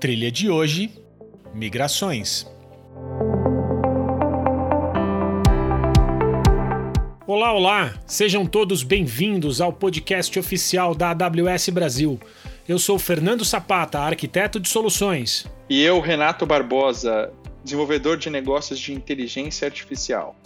Trilha 0.00 0.30
de 0.30 0.48
hoje: 0.48 0.92
Migrações. 1.52 2.46
Olá, 7.26 7.52
olá! 7.52 7.94
Sejam 8.06 8.46
todos 8.46 8.84
bem-vindos 8.84 9.60
ao 9.60 9.72
podcast 9.72 10.38
oficial 10.38 10.94
da 10.94 11.10
AWS 11.10 11.70
Brasil. 11.70 12.20
Eu 12.68 12.78
sou 12.78 12.96
Fernando 12.96 13.44
Sapata, 13.44 13.98
arquiteto 13.98 14.60
de 14.60 14.68
soluções. 14.68 15.44
E 15.68 15.82
eu, 15.82 15.98
Renato 15.98 16.46
Barbosa, 16.46 17.32
desenvolvedor 17.64 18.18
de 18.18 18.30
negócios 18.30 18.78
de 18.78 18.92
inteligência 18.92 19.66
artificial. 19.66 20.36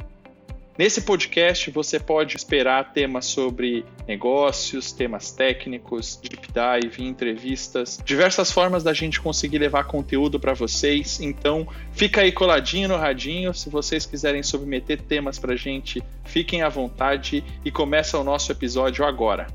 Nesse 0.78 1.02
podcast 1.02 1.70
você 1.70 2.00
pode 2.00 2.34
esperar 2.34 2.94
temas 2.94 3.26
sobre 3.26 3.84
negócios, 4.08 4.90
temas 4.90 5.30
técnicos, 5.30 6.18
deep 6.22 6.48
dive, 6.50 7.04
entrevistas, 7.04 8.00
diversas 8.02 8.50
formas 8.50 8.82
da 8.82 8.94
gente 8.94 9.20
conseguir 9.20 9.58
levar 9.58 9.84
conteúdo 9.84 10.40
para 10.40 10.54
vocês. 10.54 11.20
Então, 11.20 11.68
fica 11.92 12.22
aí 12.22 12.32
coladinho 12.32 12.88
no 12.88 12.96
radinho. 12.96 13.52
Se 13.52 13.68
vocês 13.68 14.06
quiserem 14.06 14.42
submeter 14.42 15.02
temas 15.02 15.38
para 15.38 15.52
a 15.52 15.56
gente, 15.56 16.02
fiquem 16.24 16.62
à 16.62 16.70
vontade 16.70 17.44
e 17.62 17.70
começa 17.70 18.18
o 18.18 18.24
nosso 18.24 18.50
episódio 18.50 19.04
agora. 19.04 19.48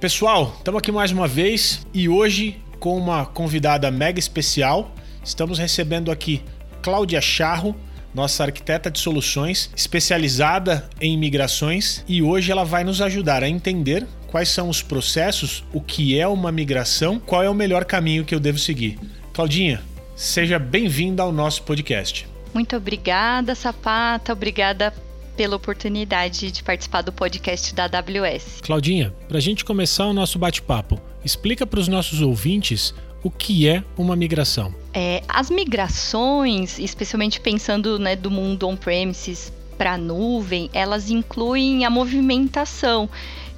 Pessoal, 0.00 0.52
estamos 0.58 0.80
aqui 0.80 0.90
mais 0.90 1.12
uma 1.12 1.28
vez 1.28 1.86
e 1.94 2.08
hoje 2.08 2.60
com 2.80 2.96
uma 2.96 3.24
convidada 3.24 3.88
mega 3.88 4.18
especial. 4.18 4.92
Estamos 5.22 5.60
recebendo 5.60 6.10
aqui 6.10 6.42
Cláudia 6.82 7.20
Charro 7.20 7.76
nossa 8.14 8.44
arquiteta 8.44 8.90
de 8.90 8.98
soluções, 8.98 9.70
especializada 9.76 10.88
em 11.00 11.16
migrações, 11.16 12.04
e 12.08 12.22
hoje 12.22 12.50
ela 12.50 12.64
vai 12.64 12.84
nos 12.84 13.00
ajudar 13.00 13.42
a 13.42 13.48
entender 13.48 14.06
quais 14.26 14.48
são 14.48 14.68
os 14.68 14.82
processos, 14.82 15.64
o 15.72 15.80
que 15.80 16.18
é 16.18 16.26
uma 16.26 16.52
migração, 16.52 17.18
qual 17.18 17.42
é 17.42 17.50
o 17.50 17.54
melhor 17.54 17.84
caminho 17.84 18.24
que 18.24 18.34
eu 18.34 18.40
devo 18.40 18.58
seguir. 18.58 18.98
Claudinha, 19.32 19.82
seja 20.14 20.58
bem-vinda 20.58 21.22
ao 21.22 21.32
nosso 21.32 21.62
podcast. 21.62 22.28
Muito 22.52 22.76
obrigada, 22.76 23.54
Sapata, 23.54 24.32
obrigada 24.32 24.92
pela 25.36 25.56
oportunidade 25.56 26.50
de 26.50 26.62
participar 26.62 27.02
do 27.02 27.12
podcast 27.12 27.74
da 27.74 27.84
AWS. 27.84 28.60
Claudinha, 28.62 29.14
para 29.28 29.38
a 29.38 29.40
gente 29.40 29.64
começar 29.64 30.06
o 30.06 30.12
nosso 30.12 30.38
bate-papo, 30.38 31.00
explica 31.24 31.66
para 31.66 31.80
os 31.80 31.88
nossos 31.88 32.20
ouvintes 32.20 32.94
o 33.22 33.30
que 33.30 33.68
é 33.68 33.82
uma 33.96 34.16
migração? 34.16 34.74
É, 34.92 35.22
as 35.28 35.50
migrações, 35.50 36.78
especialmente 36.78 37.40
pensando 37.40 37.98
né, 37.98 38.16
do 38.16 38.30
mundo 38.30 38.66
on-premises 38.66 39.52
para 39.78 39.92
a 39.92 39.98
nuvem, 39.98 40.68
elas 40.72 41.10
incluem 41.10 41.84
a 41.84 41.90
movimentação 41.90 43.08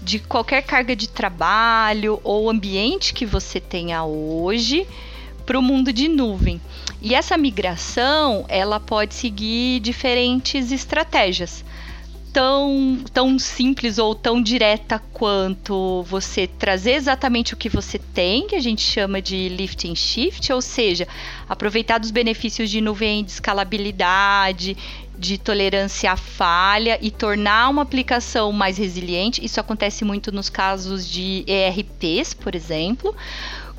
de 0.00 0.18
qualquer 0.18 0.62
carga 0.62 0.94
de 0.94 1.08
trabalho 1.08 2.20
ou 2.22 2.50
ambiente 2.50 3.14
que 3.14 3.24
você 3.24 3.60
tenha 3.60 4.04
hoje 4.04 4.86
para 5.46 5.58
o 5.58 5.62
mundo 5.62 5.92
de 5.92 6.06
nuvem. 6.06 6.60
E 7.00 7.14
essa 7.14 7.36
migração, 7.36 8.44
ela 8.48 8.78
pode 8.78 9.14
seguir 9.14 9.80
diferentes 9.80 10.70
estratégias 10.70 11.64
tão, 12.32 13.04
tão 13.12 13.38
simples 13.38 13.98
ou 13.98 14.14
tão 14.14 14.42
direta 14.42 14.98
quanto 15.12 16.02
você 16.04 16.46
trazer 16.46 16.92
exatamente 16.92 17.52
o 17.52 17.56
que 17.56 17.68
você 17.68 17.98
tem, 17.98 18.46
que 18.46 18.54
a 18.54 18.60
gente 18.60 18.80
chama 18.80 19.20
de 19.20 19.48
lift 19.50 19.88
and 19.88 19.94
shift, 19.94 20.52
ou 20.52 20.62
seja, 20.62 21.06
aproveitar 21.48 21.98
dos 21.98 22.10
benefícios 22.10 22.70
de 22.70 22.80
nuvem 22.80 23.22
de 23.22 23.32
escalabilidade, 23.32 24.76
de 25.18 25.36
tolerância 25.36 26.10
à 26.10 26.16
falha 26.16 26.98
e 27.02 27.10
tornar 27.10 27.68
uma 27.68 27.82
aplicação 27.82 28.50
mais 28.50 28.78
resiliente. 28.78 29.44
Isso 29.44 29.60
acontece 29.60 30.04
muito 30.04 30.32
nos 30.32 30.48
casos 30.48 31.08
de 31.08 31.44
ERPs, 31.46 32.32
por 32.34 32.54
exemplo. 32.54 33.14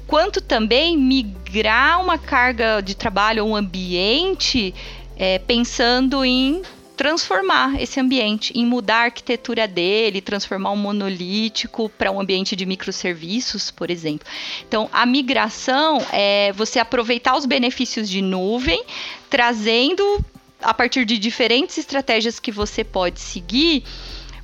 Quanto 0.06 0.40
também 0.40 0.96
migrar 0.96 2.00
uma 2.00 2.18
carga 2.18 2.82
de 2.82 2.96
trabalho 2.96 3.44
um 3.46 3.56
ambiente 3.56 4.74
é, 5.18 5.40
pensando 5.40 6.24
em 6.24 6.62
transformar 6.96 7.82
esse 7.82 8.00
ambiente, 8.00 8.54
em 8.56 8.66
mudar 8.66 9.02
a 9.02 9.04
arquitetura 9.06 9.68
dele, 9.68 10.22
transformar 10.22 10.72
um 10.72 10.78
monolítico 10.78 11.90
para 11.90 12.12
um 12.12 12.20
ambiente 12.20 12.56
de 12.56 12.66
microserviços, 12.66 13.72
por 13.72 13.90
exemplo. 13.90 14.28
Então, 14.68 14.90
a 14.92 15.06
migração 15.06 16.06
é 16.12 16.52
você 16.54 16.80
aproveitar 16.80 17.36
os 17.36 17.46
benefícios 17.46 18.10
de 18.10 18.22
nuvem, 18.22 18.84
trazendo 19.30 20.24
a 20.62 20.74
partir 20.74 21.06
de 21.06 21.18
diferentes 21.18 21.78
estratégias 21.78 22.40
que 22.40 22.52
você 22.52 22.84
pode 22.84 23.20
seguir 23.20 23.84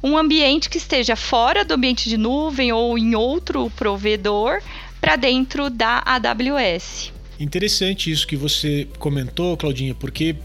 um 0.01 0.17
ambiente 0.17 0.69
que 0.69 0.77
esteja 0.77 1.15
fora 1.15 1.63
do 1.63 1.73
ambiente 1.73 2.09
de 2.09 2.17
nuvem 2.17 2.71
ou 2.71 2.97
em 2.97 3.15
outro 3.15 3.69
provedor 3.71 4.61
para 4.99 5.15
dentro 5.15 5.69
da 5.69 6.01
AWS. 6.05 7.11
Interessante 7.39 8.11
isso 8.11 8.27
que 8.27 8.35
você 8.35 8.87
comentou, 8.97 9.55
Claudinha, 9.55 9.95
porque 9.95 10.35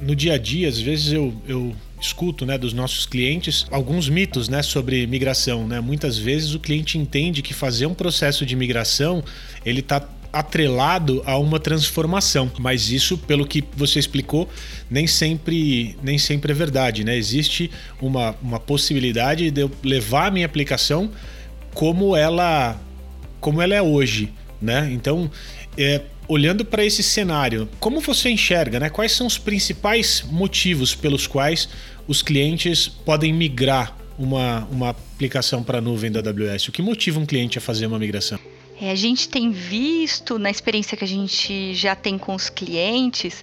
no 0.00 0.14
dia 0.14 0.34
a 0.34 0.38
dia, 0.38 0.68
às 0.68 0.78
vezes 0.78 1.12
eu, 1.12 1.34
eu 1.46 1.74
escuto 2.00 2.44
né, 2.44 2.58
dos 2.58 2.72
nossos 2.72 3.06
clientes 3.06 3.66
alguns 3.70 4.08
mitos 4.08 4.48
né, 4.48 4.62
sobre 4.62 5.06
migração. 5.06 5.66
Né? 5.66 5.80
Muitas 5.80 6.18
vezes 6.18 6.54
o 6.54 6.60
cliente 6.60 6.98
entende 6.98 7.42
que 7.42 7.54
fazer 7.54 7.86
um 7.86 7.94
processo 7.94 8.44
de 8.44 8.54
migração 8.54 9.22
ele 9.64 9.80
está 9.80 10.06
atrelado 10.32 11.22
a 11.24 11.38
uma 11.38 11.58
transformação, 11.58 12.52
mas 12.58 12.90
isso, 12.90 13.16
pelo 13.16 13.46
que 13.46 13.64
você 13.74 13.98
explicou, 13.98 14.46
nem 14.90 15.06
sempre, 15.06 15.96
nem 16.02 16.18
sempre 16.18 16.52
é 16.52 16.54
verdade. 16.54 17.04
Né? 17.04 17.16
Existe 17.16 17.70
uma, 18.00 18.34
uma 18.42 18.60
possibilidade 18.60 19.50
de 19.50 19.62
eu 19.62 19.70
levar 19.82 20.26
a 20.26 20.30
minha 20.30 20.44
aplicação 20.44 21.10
como 21.72 22.14
ela, 22.14 22.78
como 23.40 23.62
ela 23.62 23.74
é 23.74 23.80
hoje. 23.80 24.30
Né? 24.60 24.90
Então, 24.92 25.30
é, 25.76 26.02
olhando 26.28 26.64
para 26.64 26.84
esse 26.84 27.02
cenário, 27.02 27.68
como 27.78 28.00
você 28.00 28.30
enxerga, 28.30 28.80
né? 28.80 28.90
Quais 28.90 29.12
são 29.12 29.26
os 29.26 29.38
principais 29.38 30.24
motivos 30.30 30.94
pelos 30.94 31.26
quais 31.26 31.68
os 32.06 32.22
clientes 32.22 32.88
podem 32.88 33.32
migrar 33.32 33.96
uma, 34.18 34.66
uma 34.70 34.90
aplicação 34.90 35.62
para 35.62 35.78
a 35.78 35.80
nuvem 35.80 36.10
da 36.10 36.20
AWS? 36.20 36.68
O 36.68 36.72
que 36.72 36.82
motiva 36.82 37.20
um 37.20 37.26
cliente 37.26 37.58
a 37.58 37.60
fazer 37.60 37.86
uma 37.86 37.98
migração? 37.98 38.38
É, 38.80 38.90
a 38.90 38.94
gente 38.94 39.28
tem 39.28 39.50
visto 39.50 40.38
na 40.38 40.50
experiência 40.50 40.96
que 40.96 41.04
a 41.04 41.08
gente 41.08 41.74
já 41.74 41.94
tem 41.94 42.18
com 42.18 42.34
os 42.34 42.50
clientes 42.50 43.42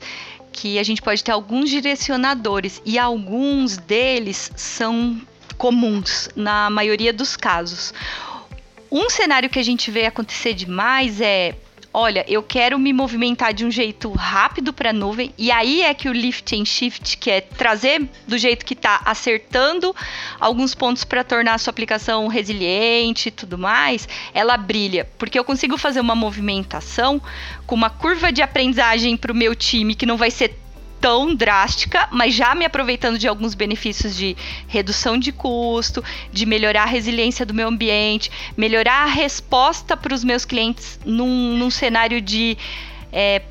que 0.51 0.77
a 0.77 0.83
gente 0.83 1.01
pode 1.01 1.23
ter 1.23 1.31
alguns 1.31 1.69
direcionadores 1.69 2.79
e 2.85 2.99
alguns 2.99 3.75
deles 3.75 4.51
são 4.55 5.19
comuns 5.57 6.29
na 6.35 6.69
maioria 6.69 7.11
dos 7.11 7.35
casos. 7.35 7.91
Um 8.91 9.09
cenário 9.09 9.49
que 9.49 9.57
a 9.57 9.63
gente 9.63 9.89
vê 9.89 10.05
acontecer 10.05 10.53
demais 10.53 11.19
é 11.19 11.55
olha, 11.93 12.25
eu 12.27 12.41
quero 12.41 12.79
me 12.79 12.91
movimentar 12.91 13.53
de 13.53 13.63
um 13.63 13.69
jeito 13.69 14.11
rápido 14.11 14.73
para 14.73 14.89
a 14.89 14.93
nuvem, 14.93 15.31
e 15.37 15.51
aí 15.51 15.83
é 15.83 15.93
que 15.93 16.09
o 16.09 16.13
lift 16.13 16.59
and 16.59 16.65
shift, 16.65 17.17
que 17.17 17.29
é 17.29 17.41
trazer 17.41 18.09
do 18.27 18.37
jeito 18.37 18.65
que 18.65 18.73
está, 18.73 19.01
acertando 19.05 19.95
alguns 20.39 20.73
pontos 20.73 21.03
para 21.03 21.23
tornar 21.23 21.53
a 21.53 21.57
sua 21.57 21.71
aplicação 21.71 22.27
resiliente 22.27 23.29
e 23.29 23.31
tudo 23.31 23.57
mais, 23.57 24.07
ela 24.33 24.57
brilha, 24.57 25.07
porque 25.17 25.37
eu 25.37 25.43
consigo 25.43 25.77
fazer 25.77 25.99
uma 25.99 26.15
movimentação 26.15 27.21
com 27.67 27.75
uma 27.75 27.89
curva 27.89 28.31
de 28.31 28.41
aprendizagem 28.41 29.15
para 29.15 29.31
o 29.31 29.35
meu 29.35 29.55
time 29.55 29.93
que 29.93 30.05
não 30.05 30.17
vai 30.17 30.31
ser 30.31 30.62
tão 31.03 31.35
drástica, 31.35 32.07
mas 32.13 32.33
já 32.33 32.55
me 32.55 32.63
aproveitando 32.63 33.19
de 33.19 33.27
alguns 33.27 33.53
benefícios 33.53 34.15
de 34.15 34.37
redução 34.69 35.17
de 35.17 35.33
custo, 35.33 36.01
de 36.31 36.45
melhorar 36.45 36.83
a 36.83 36.85
resiliência 36.85 37.45
do 37.45 37.53
meu 37.53 37.67
ambiente, 37.67 38.31
melhorar 38.55 39.03
a 39.03 39.07
resposta 39.07 39.97
para 39.97 40.13
os 40.13 40.23
meus 40.23 40.45
clientes 40.45 40.97
num, 41.05 41.57
num 41.57 41.69
cenário 41.69 42.21
de 42.21 42.57
é, 43.11 43.41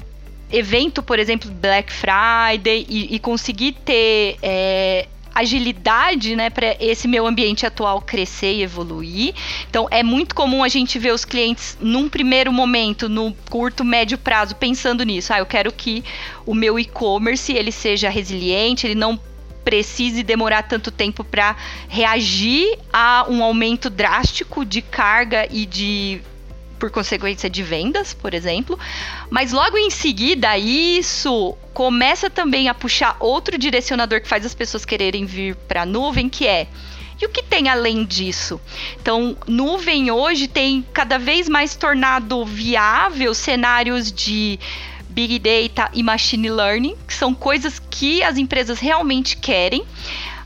evento, 0.51 1.03
por 1.03 1.19
exemplo, 1.19 1.51
Black 1.51 1.93
Friday, 1.93 2.87
e, 2.89 3.17
e 3.17 3.19
conseguir 3.19 3.73
ter 3.85 4.39
é, 4.43 5.07
agilidade, 5.35 6.37
né, 6.37 6.51
para 6.51 6.77
esse 6.81 7.09
meu 7.09 7.27
ambiente 7.27 7.65
atual 7.67 8.01
crescer 8.01 8.55
e 8.55 8.63
evoluir. 8.63 9.35
Então, 9.69 9.87
é 9.91 10.03
muito 10.03 10.35
comum 10.35 10.63
a 10.63 10.69
gente 10.69 10.99
ver 10.99 11.13
os 11.13 11.25
clientes 11.25 11.77
num 11.81 12.09
primeiro 12.09 12.53
momento, 12.53 13.09
no 13.09 13.35
curto, 13.51 13.85
médio 13.85 14.19
prazo, 14.19 14.55
pensando 14.57 15.05
nisso. 15.05 15.33
Ah, 15.33 15.39
eu 15.39 15.47
quero 15.47 15.73
que 15.73 16.05
o 16.47 16.55
meu 16.55 16.79
e-commerce 16.79 17.53
ele 17.53 17.73
seja 17.73 18.09
resiliente, 18.09 18.87
ele 18.87 18.95
não 18.95 19.19
precise 19.65 20.23
demorar 20.23 20.65
tanto 20.65 20.91
tempo 20.91 21.23
para 21.25 21.57
reagir 21.89 22.79
a 22.93 23.25
um 23.29 23.43
aumento 23.43 23.89
drástico 23.89 24.65
de 24.65 24.83
carga 24.83 25.47
e 25.51 25.65
de 25.65 26.21
por 26.83 26.91
consequência 26.91 27.49
de 27.49 27.63
vendas, 27.63 28.13
por 28.13 28.35
exemplo. 28.35 28.77
Mas 29.31 29.53
logo 29.53 29.79
em 29.79 29.89
seguida, 29.89 30.59
isso 30.59 31.57
começa 31.73 32.29
também 32.29 32.69
a 32.69 32.75
puxar 32.75 33.17
outro 33.21 33.57
direcionador 33.57 34.21
que 34.21 34.27
faz 34.27 34.45
as 34.45 34.53
pessoas 34.53 34.85
quererem 34.85 35.25
vir 35.25 35.55
para 35.55 35.83
a 35.83 35.87
nuvem, 35.87 36.29
que 36.29 36.45
é 36.45 36.67
e 37.21 37.25
o 37.25 37.29
que 37.29 37.41
tem 37.41 37.69
além 37.69 38.05
disso? 38.05 38.61
Então, 39.01 39.37
nuvem 39.47 40.11
hoje 40.11 40.49
tem 40.49 40.85
cada 40.93 41.19
vez 41.21 41.49
mais 41.49 41.77
tornado 41.77 42.45
viável 42.45 43.33
cenários 43.33 44.11
de 44.11 44.59
Big 45.09 45.39
Data 45.39 45.89
e 45.95 46.03
Machine 46.03 46.51
Learning, 46.51 46.97
que 47.07 47.15
são 47.15 47.33
coisas 47.33 47.79
que 47.79 48.25
as 48.25 48.37
empresas 48.39 48.81
realmente 48.81 49.37
querem, 49.37 49.85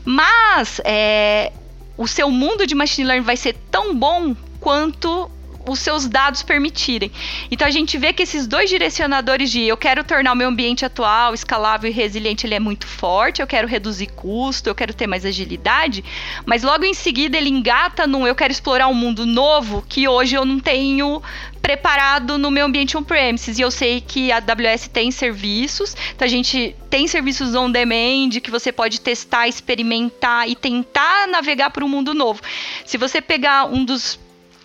mas 0.05 0.79
é, 0.85 1.51
o 1.97 2.07
seu 2.07 2.29
mundo 2.29 2.67
de 2.67 2.75
Machine 2.75 3.07
Learning 3.07 3.25
vai 3.25 3.37
ser 3.37 3.55
tão 3.71 3.95
bom 3.95 4.35
quanto 4.59 5.31
os 5.71 5.79
seus 5.79 6.07
dados 6.07 6.43
permitirem. 6.43 7.11
Então 7.51 7.67
a 7.67 7.71
gente 7.71 7.97
vê 7.97 8.13
que 8.13 8.23
esses 8.23 8.47
dois 8.47 8.69
direcionadores 8.69 9.51
de 9.51 9.61
eu 9.61 9.77
quero 9.77 10.03
tornar 10.03 10.33
o 10.33 10.35
meu 10.35 10.47
ambiente 10.47 10.85
atual 10.85 11.33
escalável 11.33 11.89
e 11.89 11.93
resiliente, 11.93 12.45
ele 12.45 12.55
é 12.55 12.59
muito 12.59 12.87
forte, 12.87 13.41
eu 13.41 13.47
quero 13.47 13.67
reduzir 13.67 14.07
custo, 14.07 14.69
eu 14.69 14.75
quero 14.75 14.93
ter 14.93 15.07
mais 15.07 15.25
agilidade, 15.25 16.03
mas 16.45 16.63
logo 16.63 16.85
em 16.85 16.93
seguida 16.93 17.37
ele 17.37 17.49
engata 17.49 18.07
num 18.07 18.27
eu 18.27 18.35
quero 18.35 18.51
explorar 18.51 18.87
um 18.87 18.93
mundo 18.93 19.25
novo 19.25 19.83
que 19.87 20.07
hoje 20.07 20.35
eu 20.35 20.45
não 20.45 20.59
tenho 20.59 21.21
preparado 21.67 22.37
no 22.37 22.49
meu 22.49 22.65
ambiente 22.65 22.97
on-premises. 22.97 23.59
E 23.59 23.61
eu 23.61 23.69
sei 23.69 23.99
que 23.99 24.31
a 24.31 24.37
AWS 24.37 24.87
tem 24.87 25.11
serviços, 25.11 25.97
então 26.15 26.25
a 26.25 26.29
gente 26.29 26.73
tem 26.89 27.07
serviços 27.07 27.53
on-demand 27.55 28.39
que 28.41 28.49
você 28.49 28.71
pode 28.71 29.01
testar, 29.01 29.49
experimentar 29.49 30.47
e 30.47 30.55
tentar 30.55 31.27
navegar 31.27 31.69
para 31.71 31.83
um 31.83 31.89
mundo 31.89 32.13
novo. 32.13 32.41
Se 32.85 32.97
você 32.97 33.19
pegar 33.19 33.65
um 33.65 33.83
dos 33.83 34.17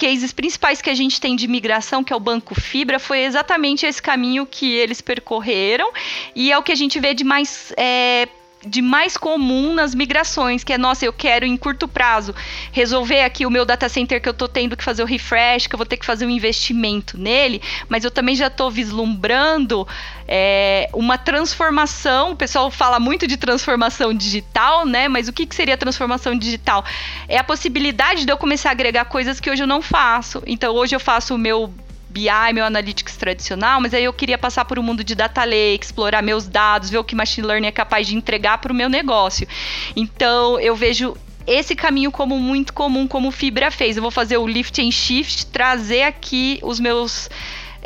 cases 0.02 0.32
principais 0.32 0.82
que 0.82 0.90
a 0.90 0.94
gente 0.94 1.20
tem 1.20 1.36
de 1.36 1.46
migração, 1.46 2.02
que 2.02 2.12
é 2.12 2.16
o 2.16 2.18
Banco 2.18 2.60
Fibra, 2.60 2.98
foi 2.98 3.20
exatamente 3.20 3.86
esse 3.86 4.02
caminho 4.02 4.44
que 4.44 4.74
eles 4.74 5.00
percorreram. 5.00 5.92
E 6.34 6.50
é 6.50 6.58
o 6.58 6.62
que 6.62 6.72
a 6.72 6.74
gente 6.74 6.98
vê 6.98 7.14
de 7.14 7.22
mais 7.22 7.72
é, 7.76 8.26
de 8.64 8.80
mais 8.80 9.16
comum 9.16 9.74
nas 9.74 9.94
migrações, 9.94 10.62
que 10.62 10.72
é, 10.72 10.78
nossa, 10.78 11.04
eu 11.04 11.12
quero 11.12 11.44
em 11.44 11.56
curto 11.56 11.88
prazo 11.88 12.34
resolver 12.70 13.22
aqui 13.22 13.44
o 13.44 13.50
meu 13.50 13.64
data 13.64 13.88
center 13.88 14.20
que 14.20 14.28
eu 14.28 14.32
estou 14.32 14.48
tendo 14.48 14.76
que 14.76 14.84
fazer 14.84 15.02
o 15.02 15.06
refresh, 15.06 15.66
que 15.66 15.74
eu 15.74 15.78
vou 15.78 15.86
ter 15.86 15.96
que 15.96 16.06
fazer 16.06 16.26
um 16.26 16.30
investimento 16.30 17.18
nele, 17.18 17.60
mas 17.88 18.04
eu 18.04 18.10
também 18.10 18.34
já 18.34 18.46
estou 18.46 18.70
vislumbrando 18.70 19.86
é, 20.28 20.88
uma 20.92 21.18
transformação. 21.18 22.32
O 22.32 22.36
pessoal 22.36 22.70
fala 22.70 23.00
muito 23.00 23.26
de 23.26 23.36
transformação 23.36 24.14
digital, 24.14 24.86
né? 24.86 25.08
Mas 25.08 25.28
o 25.28 25.32
que, 25.32 25.46
que 25.46 25.54
seria 25.54 25.76
transformação 25.76 26.36
digital? 26.36 26.84
É 27.28 27.38
a 27.38 27.44
possibilidade 27.44 28.24
de 28.24 28.32
eu 28.32 28.36
começar 28.36 28.68
a 28.70 28.72
agregar 28.72 29.04
coisas 29.06 29.40
que 29.40 29.50
hoje 29.50 29.62
eu 29.62 29.66
não 29.66 29.82
faço. 29.82 30.42
Então, 30.46 30.74
hoje 30.74 30.94
eu 30.94 31.00
faço 31.00 31.34
o 31.34 31.38
meu 31.38 31.72
BI, 32.12 32.52
meu 32.52 32.64
Analytics 32.64 33.16
tradicional, 33.16 33.80
mas 33.80 33.94
aí 33.94 34.04
eu 34.04 34.12
queria 34.12 34.36
passar 34.36 34.64
por 34.64 34.78
um 34.78 34.82
mundo 34.82 35.02
de 35.02 35.14
data 35.14 35.42
lake, 35.44 35.84
explorar 35.84 36.22
meus 36.22 36.46
dados, 36.46 36.90
ver 36.90 36.98
o 36.98 37.04
que 37.04 37.14
machine 37.14 37.46
learning 37.46 37.68
é 37.68 37.72
capaz 37.72 38.06
de 38.06 38.14
entregar 38.14 38.58
para 38.58 38.72
o 38.72 38.74
meu 38.74 38.88
negócio. 38.88 39.48
Então, 39.96 40.60
eu 40.60 40.76
vejo 40.76 41.16
esse 41.46 41.74
caminho 41.74 42.12
como 42.12 42.38
muito 42.38 42.72
comum, 42.72 43.08
como 43.08 43.30
Fibra 43.30 43.70
fez. 43.70 43.96
Eu 43.96 44.02
vou 44.02 44.10
fazer 44.10 44.36
o 44.36 44.46
lift 44.46 44.80
and 44.80 44.90
shift, 44.90 45.46
trazer 45.46 46.02
aqui 46.02 46.60
os 46.62 46.78
meus 46.78 47.30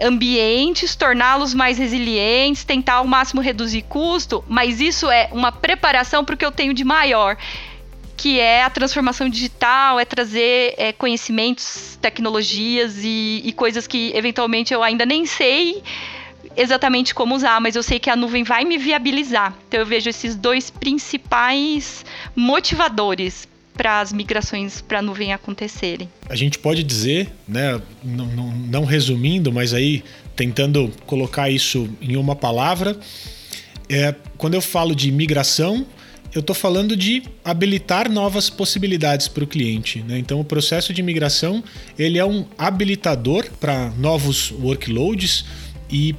ambientes, 0.02 0.94
torná-los 0.94 1.55
mais 1.55 1.79
resilientes, 1.79 2.64
tentar 2.64 2.94
ao 2.94 3.06
máximo 3.06 3.40
reduzir 3.40 3.82
custo, 3.82 4.44
mas 4.46 4.81
isso 4.81 5.11
é 5.11 5.31
uma 5.32 5.50
preparação 5.50 6.25
para 6.25 6.34
o 6.34 6.38
que 6.38 6.44
eu 6.44 6.52
tenho 6.52 6.75
de 6.75 6.84
maior 6.84 7.37
que 8.17 8.41
é 8.41 8.63
a 8.63 8.71
transformação 8.71 9.29
digital, 9.29 10.01
é 10.01 10.05
trazer 10.05 10.75
é, 10.79 10.93
conhecimentos, 10.93 11.99
tecnologias 12.01 12.97
e, 13.03 13.43
e 13.45 13.53
coisas 13.53 13.87
que 13.87 14.13
eventualmente 14.15 14.73
eu 14.73 14.83
ainda 14.83 15.05
nem 15.05 15.27
sei 15.27 15.83
exatamente 16.57 17.15
como 17.15 17.35
usar, 17.35 17.61
mas 17.61 17.77
eu 17.77 17.83
sei 17.83 17.99
que 17.99 18.09
a 18.09 18.17
nuvem 18.17 18.43
vai 18.43 18.65
me 18.65 18.79
viabilizar. 18.79 19.55
Então 19.69 19.79
eu 19.79 19.87
vejo 19.87 20.09
esses 20.09 20.35
dois 20.35 20.71
principais 20.71 22.05
motivadores 22.35 23.47
para 23.77 24.01
as 24.01 24.11
migrações 24.11 24.81
para 24.81 25.01
a 25.01 25.03
nuvem 25.03 25.35
acontecerem. 25.35 26.09
A 26.31 26.35
gente 26.35 26.59
pode 26.59 26.83
dizer, 26.83 27.31
né, 27.47 27.81
não, 28.03 28.27
não, 28.27 28.51
não 28.51 28.85
resumindo, 28.85 29.53
mas 29.53 29.75
aí 29.75 30.03
tentando 30.35 30.91
colocar 31.05 31.51
isso 31.51 31.89
em 32.01 32.17
uma 32.17 32.35
palavra, 32.35 32.99
é, 33.89 34.15
quando 34.39 34.55
eu 34.55 34.63
falo 34.63 34.95
de 34.95 35.13
migração, 35.13 35.87
eu 36.34 36.40
estou 36.40 36.55
falando 36.55 36.96
de 36.96 37.23
habilitar 37.44 38.11
novas 38.11 38.50
possibilidades 38.50 39.28
para 39.28 39.44
o 39.44 39.46
cliente. 39.46 40.02
Né? 40.02 40.19
Então, 40.19 40.40
o 40.40 40.44
processo 40.44 40.93
de 40.93 41.02
migração 41.02 41.62
ele 41.99 42.19
é 42.19 42.25
um 42.25 42.44
habilitador 42.58 43.49
para 43.61 43.90
novos 43.90 44.50
workloads 44.50 45.44
e 45.90 46.14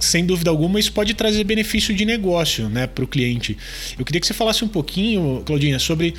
sem 0.00 0.24
dúvida 0.24 0.48
alguma, 0.50 0.78
isso 0.78 0.92
pode 0.92 1.12
trazer 1.14 1.42
benefício 1.44 1.94
de 1.94 2.04
negócio 2.04 2.68
né, 2.68 2.86
para 2.86 3.04
o 3.04 3.08
cliente. 3.08 3.56
Eu 3.98 4.04
queria 4.04 4.20
que 4.20 4.26
você 4.26 4.34
falasse 4.34 4.64
um 4.64 4.68
pouquinho, 4.68 5.42
Claudinha, 5.44 5.78
sobre 5.78 6.14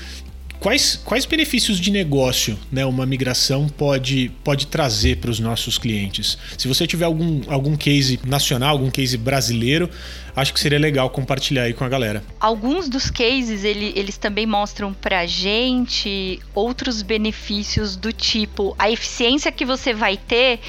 Quais, 0.60 1.00
quais 1.06 1.26
benefícios 1.26 1.80
de 1.80 1.90
negócio 1.90 2.60
né, 2.70 2.86
uma 2.86 3.06
migração 3.06 3.70
pode, 3.70 4.30
pode 4.44 4.68
trazer 4.68 5.18
para 5.18 5.32
os 5.32 5.40
nossos 5.40 5.78
clientes? 5.78 6.38
Se 6.58 6.68
você 6.68 6.86
tiver 6.86 7.06
algum, 7.06 7.42
algum 7.48 7.78
case 7.78 8.20
nacional, 8.26 8.72
algum 8.72 8.92
case 8.92 9.18
brasileiro, 9.18 9.90
acho 10.36 10.54
que 10.54 10.60
seria 10.60 10.78
legal 10.78 11.10
compartilhar 11.12 11.64
aí 11.64 11.74
com 11.74 11.86
a 11.86 11.90
galera. 11.90 12.22
Alguns 12.42 12.90
dos 12.90 13.10
cases 13.10 13.64
ele, 13.64 13.94
eles 13.96 14.18
também 14.18 14.46
mostram 14.46 14.94
para 14.94 15.26
gente 15.26 16.42
outros 16.54 17.02
benefícios 17.02 17.96
do 17.96 18.12
tipo 18.12 18.76
a 18.78 18.92
eficiência 18.92 19.54
que 19.54 19.64
você 19.64 19.94
vai 19.94 20.18
ter 20.18 20.60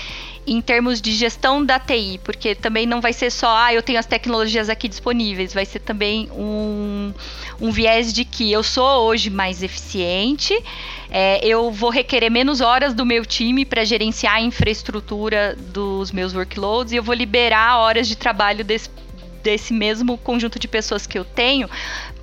em 0.46 0.60
termos 0.60 1.00
de 1.00 1.12
gestão 1.12 1.64
da 1.64 1.78
TI, 1.78 2.20
porque 2.24 2.54
também 2.54 2.86
não 2.86 3.00
vai 3.00 3.12
ser 3.12 3.30
só, 3.30 3.56
ah, 3.56 3.74
eu 3.74 3.82
tenho 3.82 3.98
as 3.98 4.06
tecnologias 4.06 4.68
aqui 4.68 4.88
disponíveis, 4.88 5.52
vai 5.52 5.64
ser 5.64 5.80
também 5.80 6.30
um, 6.32 7.12
um 7.60 7.70
viés 7.70 8.12
de 8.12 8.24
que 8.24 8.50
eu 8.50 8.62
sou 8.62 9.06
hoje 9.06 9.30
mais 9.30 9.62
eficiente, 9.62 10.58
é, 11.10 11.44
eu 11.46 11.70
vou 11.70 11.90
requerer 11.90 12.30
menos 12.30 12.60
horas 12.60 12.94
do 12.94 13.04
meu 13.04 13.24
time 13.26 13.64
para 13.64 13.84
gerenciar 13.84 14.36
a 14.36 14.40
infraestrutura 14.40 15.56
dos 15.56 16.10
meus 16.10 16.34
workloads 16.34 16.92
e 16.92 16.96
eu 16.96 17.02
vou 17.02 17.14
liberar 17.14 17.78
horas 17.78 18.08
de 18.08 18.16
trabalho 18.16 18.64
desse, 18.64 18.88
desse 19.42 19.72
mesmo 19.72 20.16
conjunto 20.18 20.58
de 20.58 20.68
pessoas 20.68 21.06
que 21.06 21.18
eu 21.18 21.24
tenho 21.24 21.68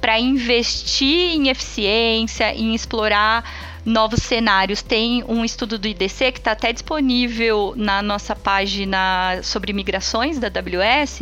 para 0.01 0.19
investir 0.19 1.35
em 1.35 1.49
eficiência, 1.49 2.53
em 2.53 2.73
explorar 2.73 3.76
novos 3.87 4.21
cenários. 4.21 4.81
Tem 4.81 5.23
um 5.27 5.45
estudo 5.45 5.79
do 5.79 5.87
IDC 5.87 6.33
que 6.33 6.39
está 6.39 6.51
até 6.51 6.73
disponível 6.73 7.73
na 7.77 8.01
nossa 8.01 8.35
página 8.35 9.39
sobre 9.41 9.71
migrações 9.71 10.37
da 10.37 10.47
AWS, 10.47 11.21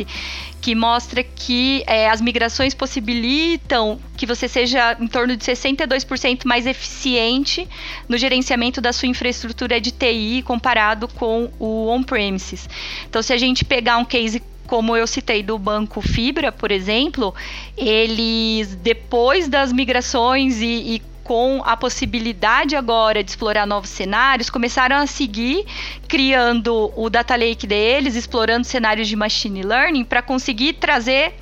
que 0.60 0.74
mostra 0.74 1.22
que 1.22 1.84
é, 1.86 2.10
as 2.10 2.20
migrações 2.20 2.74
possibilitam 2.74 4.00
que 4.16 4.26
você 4.26 4.48
seja 4.48 4.96
em 4.98 5.06
torno 5.06 5.36
de 5.36 5.44
62% 5.44 6.44
mais 6.44 6.66
eficiente 6.66 7.68
no 8.08 8.18
gerenciamento 8.18 8.80
da 8.80 8.92
sua 8.92 9.08
infraestrutura 9.08 9.80
de 9.80 9.92
TI 9.92 10.42
comparado 10.44 11.06
com 11.06 11.48
o 11.60 11.86
on-premises. 11.86 12.68
Então, 13.08 13.22
se 13.22 13.32
a 13.32 13.38
gente 13.38 13.64
pegar 13.64 13.96
um 13.98 14.04
case 14.04 14.42
como 14.66 14.96
eu 14.96 15.06
citei 15.06 15.44
do 15.44 15.56
Banco 15.56 16.00
Fibra, 16.00 16.50
por 16.50 16.72
exemplo, 16.72 17.32
eles, 17.76 18.74
depois 18.74 19.46
das 19.46 19.72
migrações 19.72 20.60
e, 20.60 20.96
e 20.96 21.02
com 21.26 21.60
a 21.64 21.76
possibilidade 21.76 22.76
agora 22.76 23.22
de 23.22 23.30
explorar 23.30 23.66
novos 23.66 23.90
cenários, 23.90 24.48
começaram 24.48 24.94
a 24.94 25.08
seguir 25.08 25.66
criando 26.06 26.92
o 26.94 27.10
data 27.10 27.34
lake 27.34 27.66
deles, 27.66 28.14
explorando 28.14 28.64
cenários 28.64 29.08
de 29.08 29.16
machine 29.16 29.60
learning 29.64 30.04
para 30.04 30.22
conseguir 30.22 30.74
trazer 30.74 31.34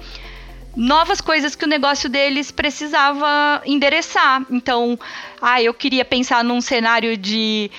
novas 0.74 1.20
coisas 1.20 1.54
que 1.54 1.66
o 1.66 1.68
negócio 1.68 2.08
deles 2.08 2.50
precisava 2.50 3.60
endereçar. 3.66 4.46
Então, 4.50 4.98
ah, 5.40 5.62
eu 5.62 5.74
queria 5.74 6.04
pensar 6.04 6.42
num 6.42 6.62
cenário 6.62 7.14
de 7.14 7.70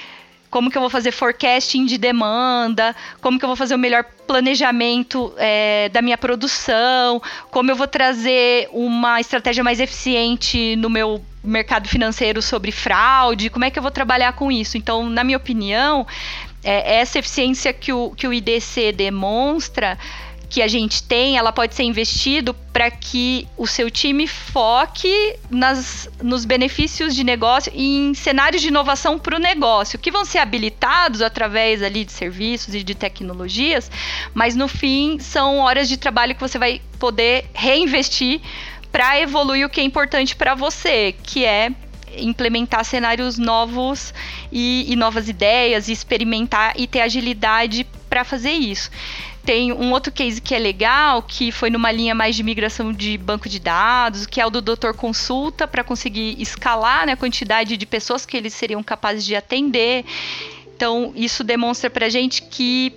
como 0.49 0.71
que 0.71 0.77
eu 0.77 0.81
vou 0.81 0.89
fazer 0.89 1.11
forecasting 1.11 1.85
de 1.85 1.97
demanda, 1.97 2.95
como 3.21 3.37
que 3.37 3.45
eu 3.45 3.49
vou 3.49 3.55
fazer 3.55 3.75
o 3.75 3.79
melhor 3.79 4.05
planejamento 4.25 5.33
é, 5.37 5.89
da 5.89 6.01
minha 6.01 6.17
produção, 6.17 7.21
como 7.51 7.71
eu 7.71 7.75
vou 7.75 7.87
trazer 7.87 8.69
uma 8.71 9.19
estratégia 9.19 9.63
mais 9.63 9.79
eficiente 9.79 10.75
no 10.75 10.89
meu 10.89 11.23
mercado 11.43 11.87
financeiro 11.87 12.41
sobre 12.41 12.71
fraude, 12.71 13.49
como 13.49 13.65
é 13.65 13.69
que 13.69 13.77
eu 13.77 13.83
vou 13.83 13.91
trabalhar 13.91 14.33
com 14.33 14.51
isso? 14.51 14.77
Então, 14.77 15.09
na 15.09 15.23
minha 15.23 15.37
opinião, 15.37 16.07
é, 16.63 16.99
essa 16.99 17.19
eficiência 17.19 17.71
que 17.71 17.93
o, 17.93 18.11
que 18.11 18.27
o 18.27 18.33
IDC 18.33 18.91
demonstra 18.91 19.97
que 20.45 20.61
a 20.61 20.67
gente 20.67 21.03
tem, 21.03 21.37
ela 21.37 21.51
pode 21.51 21.75
ser 21.75 21.83
investido 21.83 22.53
para 22.53 22.91
que 22.91 23.47
o 23.57 23.65
seu 23.65 23.89
time 23.89 24.27
foque 24.27 25.35
nas, 25.49 26.09
nos 26.21 26.45
benefícios 26.45 27.15
de 27.15 27.23
negócio 27.23 27.71
e 27.75 28.09
em 28.09 28.13
cenários 28.13 28.61
de 28.61 28.67
inovação 28.67 29.17
para 29.17 29.35
o 29.35 29.39
negócio, 29.39 29.97
que 29.99 30.11
vão 30.11 30.25
ser 30.25 30.39
habilitados 30.39 31.21
através 31.21 31.81
ali 31.81 32.05
de 32.05 32.11
serviços 32.11 32.75
e 32.75 32.83
de 32.83 32.95
tecnologias, 32.95 33.89
mas 34.33 34.55
no 34.55 34.67
fim 34.67 35.19
são 35.19 35.59
horas 35.59 35.89
de 35.89 35.97
trabalho 35.97 36.35
que 36.35 36.41
você 36.41 36.57
vai 36.57 36.81
poder 36.99 37.45
reinvestir 37.53 38.41
para 38.91 39.19
evoluir 39.19 39.65
o 39.65 39.69
que 39.69 39.81
é 39.81 39.83
importante 39.83 40.35
para 40.35 40.55
você, 40.55 41.13
que 41.23 41.43
é 41.43 41.71
implementar 42.17 42.85
cenários 42.85 43.37
novos 43.37 44.13
e, 44.51 44.85
e, 44.87 44.95
novas 44.95 45.27
ideias, 45.27 45.87
e 45.87 45.91
experimentar 45.91 46.73
e 46.77 46.87
ter 46.87 47.01
agilidade 47.01 47.85
para 48.09 48.23
fazer 48.23 48.51
isso. 48.51 48.89
Tem 49.45 49.71
um 49.71 49.91
outro 49.91 50.11
case 50.11 50.41
que 50.41 50.55
é 50.55 50.59
legal, 50.59 51.21
que 51.21 51.51
foi 51.51 51.69
numa 51.69 51.91
linha 51.91 52.15
mais 52.15 52.35
de 52.35 52.41
migração 52.41 52.91
de 52.91 53.15
banco 53.15 53.47
de 53.47 53.59
dados, 53.59 54.25
que 54.25 54.41
é 54.41 54.45
o 54.45 54.49
do 54.49 54.59
doutor 54.59 54.95
consulta, 54.95 55.67
para 55.67 55.83
conseguir 55.83 56.35
escalar 56.41 57.05
né, 57.05 57.11
a 57.11 57.17
quantidade 57.17 57.77
de 57.77 57.85
pessoas 57.85 58.25
que 58.25 58.35
eles 58.35 58.55
seriam 58.55 58.81
capazes 58.81 59.23
de 59.23 59.35
atender. 59.35 60.03
Então, 60.75 61.13
isso 61.15 61.43
demonstra 61.43 61.91
para 61.91 62.07
a 62.07 62.09
gente 62.09 62.41
que 62.41 62.91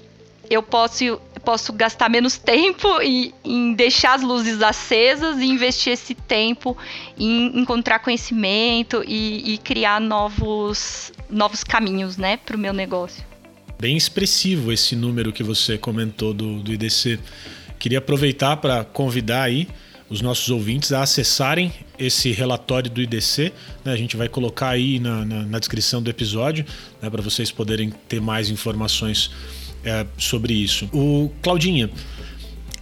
eu 0.48 0.62
posso, 0.62 1.20
posso 1.44 1.70
gastar 1.70 2.08
menos 2.08 2.38
tempo 2.40 3.02
e, 3.02 3.34
em 3.44 3.74
deixar 3.74 4.14
as 4.14 4.22
luzes 4.22 4.62
acesas 4.62 5.38
e 5.38 5.44
investir 5.44 5.92
esse 5.92 6.14
tempo 6.14 6.74
em 7.18 7.60
encontrar 7.60 7.98
conhecimento 7.98 9.04
e, 9.06 9.54
e 9.54 9.58
criar 9.58 10.00
novos, 10.00 11.12
novos 11.28 11.62
caminhos 11.62 12.16
né, 12.16 12.38
para 12.38 12.56
o 12.56 12.58
meu 12.58 12.72
negócio. 12.72 13.27
Bem 13.78 13.96
expressivo 13.96 14.72
esse 14.72 14.96
número 14.96 15.32
que 15.32 15.42
você 15.42 15.78
comentou 15.78 16.34
do, 16.34 16.60
do 16.60 16.72
IDC. 16.72 17.18
Queria 17.78 17.98
aproveitar 17.98 18.56
para 18.56 18.84
convidar 18.84 19.42
aí 19.42 19.68
os 20.10 20.20
nossos 20.20 20.48
ouvintes 20.50 20.92
a 20.92 21.02
acessarem 21.02 21.72
esse 21.98 22.32
relatório 22.32 22.90
do 22.90 23.00
IDC. 23.00 23.52
Né? 23.84 23.92
A 23.92 23.96
gente 23.96 24.16
vai 24.16 24.28
colocar 24.28 24.70
aí 24.70 24.98
na, 24.98 25.24
na, 25.24 25.42
na 25.44 25.58
descrição 25.58 26.02
do 26.02 26.10
episódio 26.10 26.64
né? 27.00 27.08
para 27.08 27.22
vocês 27.22 27.50
poderem 27.52 27.92
ter 28.08 28.20
mais 28.20 28.50
informações 28.50 29.30
é, 29.84 30.06
sobre 30.16 30.54
isso. 30.54 30.88
O 30.92 31.30
Claudinha, 31.40 31.90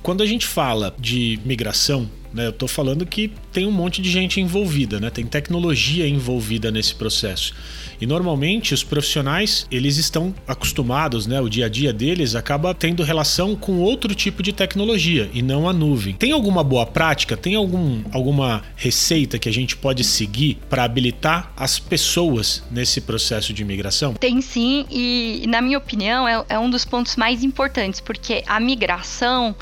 quando 0.03 0.23
a 0.23 0.27
gente 0.27 0.47
fala 0.47 0.95
de 0.99 1.39
migração, 1.45 2.09
eu 2.35 2.51
estou 2.51 2.69
falando 2.69 3.07
que 3.07 3.31
tem 3.53 3.67
um 3.67 3.73
monte 3.73 4.03
de 4.03 4.11
gente 4.11 4.41
envolvida, 4.41 5.01
né, 5.01 5.11
tem 5.11 5.25
tecnologia 5.25 6.07
envolvida 6.07 6.71
nesse 6.71 6.95
processo. 6.95 7.55
E 8.01 8.07
normalmente 8.07 8.75
os 8.75 8.85
profissionais, 8.85 9.67
eles 9.71 9.97
estão 9.97 10.35
acostumados, 10.47 11.27
né? 11.27 11.41
O 11.41 11.49
dia 11.49 11.67
a 11.67 11.69
dia 11.69 11.93
deles 11.93 12.35
acaba 12.35 12.75
tendo 12.75 13.03
relação 13.03 13.57
com 13.57 13.79
outro 13.79 14.15
tipo 14.15 14.43
de 14.43 14.53
tecnologia 14.53 15.31
e 15.33 15.43
não 15.43 15.69
a 15.69 15.73
nuvem. 15.73 16.15
Tem 16.15 16.33
alguma 16.33 16.63
boa 16.63 16.85
prática? 16.85 17.37
Tem 17.37 17.55
algum, 17.55 18.03
alguma 18.13 18.63
receita 18.77 19.39
que 19.39 19.49
a 19.49 19.53
gente 19.53 19.77
pode 19.77 20.05
seguir 20.05 20.59
para 20.69 20.85
habilitar 20.85 21.53
as 21.57 21.79
pessoas 21.79 22.63
nesse 22.71 23.01
processo 23.01 23.53
de 23.53 23.65
migração? 23.65 24.15
Tem 24.15 24.41
sim, 24.41 24.85
e 24.91 25.45
na 25.49 25.63
minha 25.63 25.79
opinião 25.79 26.29
é, 26.29 26.45
é 26.49 26.59
um 26.59 26.69
dos 26.69 26.85
pontos 26.85 27.17
mais 27.17 27.43
importantes, 27.43 28.01
porque 28.01 28.43
a 28.47 28.61
migração 28.61 29.55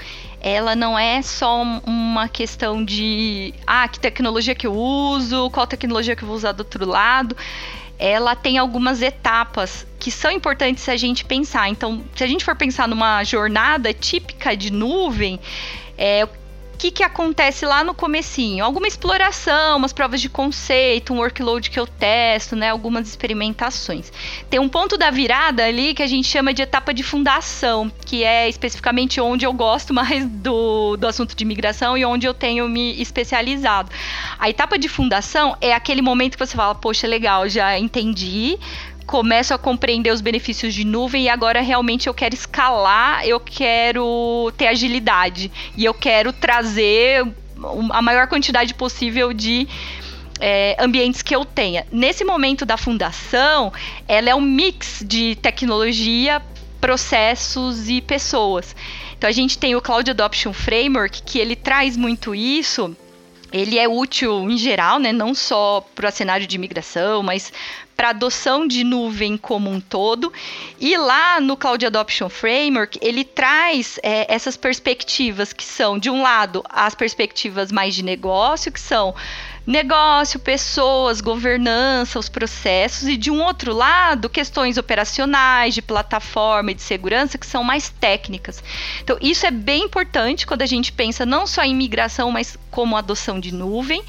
ela 0.46 0.76
não 0.76 0.98
é 0.98 1.22
só 1.22 1.62
uma 1.86 2.28
questão 2.28 2.84
de 2.84 3.54
ah, 3.66 3.88
que 3.88 3.98
tecnologia 3.98 4.54
que 4.54 4.66
eu 4.66 4.74
uso, 4.74 5.48
qual 5.50 5.66
tecnologia 5.66 6.14
que 6.14 6.22
eu 6.22 6.28
vou 6.28 6.36
usar 6.36 6.52
do 6.52 6.60
outro 6.60 6.86
lado 6.86 7.34
ela 7.98 8.34
tem 8.34 8.58
algumas 8.58 9.00
etapas 9.00 9.86
que 9.98 10.10
são 10.10 10.30
importantes 10.30 10.88
a 10.88 10.96
gente 10.96 11.24
pensar. 11.24 11.68
Então, 11.68 12.04
se 12.14 12.24
a 12.24 12.26
gente 12.26 12.44
for 12.44 12.56
pensar 12.56 12.88
numa 12.88 13.22
jornada 13.24 13.94
típica 13.94 14.56
de 14.56 14.70
nuvem, 14.70 15.38
é, 15.96 16.28
que, 16.74 16.90
que 16.90 17.02
acontece 17.02 17.64
lá 17.64 17.82
no 17.82 17.94
comecinho? 17.94 18.64
Alguma 18.64 18.86
exploração, 18.86 19.76
umas 19.76 19.92
provas 19.92 20.20
de 20.20 20.28
conceito, 20.28 21.12
um 21.12 21.18
workload 21.18 21.70
que 21.70 21.78
eu 21.78 21.86
testo, 21.86 22.56
né? 22.56 22.70
Algumas 22.70 23.08
experimentações. 23.08 24.12
Tem 24.50 24.60
um 24.60 24.68
ponto 24.68 24.96
da 24.96 25.10
virada 25.10 25.64
ali 25.64 25.94
que 25.94 26.02
a 26.02 26.06
gente 26.06 26.28
chama 26.28 26.52
de 26.52 26.62
etapa 26.62 26.92
de 26.92 27.02
fundação, 27.02 27.90
que 28.04 28.24
é 28.24 28.48
especificamente 28.48 29.20
onde 29.20 29.46
eu 29.46 29.52
gosto 29.52 29.92
mais 29.94 30.26
do, 30.26 30.96
do 30.96 31.06
assunto 31.06 31.34
de 31.34 31.44
migração 31.44 31.96
e 31.96 32.04
onde 32.04 32.26
eu 32.26 32.34
tenho 32.34 32.68
me 32.68 33.00
especializado. 33.00 33.90
A 34.38 34.50
etapa 34.50 34.78
de 34.78 34.88
fundação 34.88 35.56
é 35.60 35.72
aquele 35.72 36.02
momento 36.02 36.36
que 36.36 36.46
você 36.46 36.56
fala, 36.56 36.74
poxa, 36.74 37.06
legal, 37.06 37.48
já 37.48 37.78
entendi, 37.78 38.58
começo 39.06 39.52
a 39.52 39.58
compreender 39.58 40.10
os 40.10 40.20
benefícios 40.20 40.74
de 40.74 40.84
nuvem 40.84 41.24
e 41.24 41.28
agora 41.28 41.60
realmente 41.60 42.06
eu 42.06 42.14
quero 42.14 42.34
escalar, 42.34 43.26
eu 43.26 43.38
quero 43.38 44.52
ter 44.56 44.66
agilidade 44.66 45.50
e 45.76 45.84
eu 45.84 45.94
quero 45.94 46.32
trazer 46.32 47.26
a 47.90 48.02
maior 48.02 48.26
quantidade 48.26 48.74
possível 48.74 49.32
de 49.32 49.68
é, 50.40 50.76
ambientes 50.78 51.22
que 51.22 51.34
eu 51.34 51.44
tenha. 51.44 51.86
Nesse 51.92 52.24
momento 52.24 52.64
da 52.66 52.76
fundação, 52.76 53.72
ela 54.08 54.30
é 54.30 54.34
um 54.34 54.40
mix 54.40 55.04
de 55.06 55.36
tecnologia, 55.36 56.42
processos 56.80 57.88
e 57.88 58.00
pessoas. 58.00 58.74
Então 59.16 59.28
a 59.28 59.32
gente 59.32 59.56
tem 59.56 59.74
o 59.76 59.80
Cloud 59.80 60.10
Adoption 60.10 60.52
Framework 60.52 61.22
que 61.22 61.38
ele 61.38 61.56
traz 61.56 61.96
muito 61.96 62.34
isso 62.34 62.96
ele 63.54 63.78
é 63.78 63.88
útil 63.88 64.50
em 64.50 64.58
geral, 64.58 64.98
né, 64.98 65.12
não 65.12 65.32
só 65.32 65.80
para 65.94 66.08
o 66.08 66.10
cenário 66.10 66.44
de 66.44 66.56
imigração, 66.56 67.22
mas 67.22 67.52
para 67.96 68.10
adoção 68.10 68.66
de 68.66 68.84
nuvem 68.84 69.36
como 69.36 69.70
um 69.70 69.80
todo. 69.80 70.32
E 70.80 70.96
lá 70.96 71.40
no 71.40 71.56
Cloud 71.56 71.86
Adoption 71.86 72.28
Framework, 72.28 72.98
ele 73.00 73.24
traz 73.24 73.98
é, 74.02 74.32
essas 74.32 74.56
perspectivas 74.56 75.52
que 75.52 75.64
são, 75.64 75.98
de 75.98 76.10
um 76.10 76.22
lado, 76.22 76.62
as 76.68 76.94
perspectivas 76.94 77.70
mais 77.70 77.94
de 77.94 78.02
negócio, 78.02 78.72
que 78.72 78.80
são 78.80 79.14
negócio, 79.66 80.38
pessoas, 80.38 81.20
governança, 81.20 82.18
os 82.18 82.28
processos, 82.28 83.08
e 83.08 83.16
de 83.16 83.30
um 83.30 83.42
outro 83.42 83.72
lado, 83.72 84.28
questões 84.28 84.76
operacionais, 84.76 85.74
de 85.74 85.80
plataforma 85.80 86.70
e 86.70 86.74
de 86.74 86.82
segurança, 86.82 87.38
que 87.38 87.46
são 87.46 87.64
mais 87.64 87.88
técnicas. 87.88 88.62
Então, 89.02 89.16
isso 89.20 89.46
é 89.46 89.50
bem 89.50 89.84
importante 89.84 90.46
quando 90.46 90.62
a 90.62 90.66
gente 90.66 90.92
pensa 90.92 91.24
não 91.24 91.46
só 91.46 91.62
em 91.62 91.74
migração, 91.74 92.30
mas 92.30 92.58
como 92.70 92.96
adoção 92.96 93.38
de 93.38 93.54
nuvem. 93.54 94.02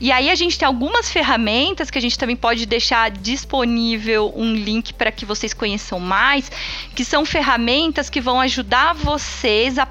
E 0.00 0.10
aí 0.10 0.28
a 0.28 0.34
gente 0.34 0.58
tem 0.58 0.66
algumas 0.66 1.10
ferramentas 1.10 1.90
que 1.90 1.98
a 1.98 2.02
gente 2.02 2.18
também 2.18 2.36
pode 2.36 2.66
deixar 2.66 3.10
disponível 3.10 4.32
um 4.36 4.52
link 4.52 4.92
para 4.92 5.12
que 5.12 5.24
vocês 5.24 5.54
conheçam 5.54 6.00
mais, 6.00 6.50
que 6.94 7.04
são 7.04 7.24
ferramentas 7.24 8.10
que 8.10 8.20
vão 8.20 8.40
ajudar 8.40 8.92
vocês 8.92 9.78
a 9.78 9.86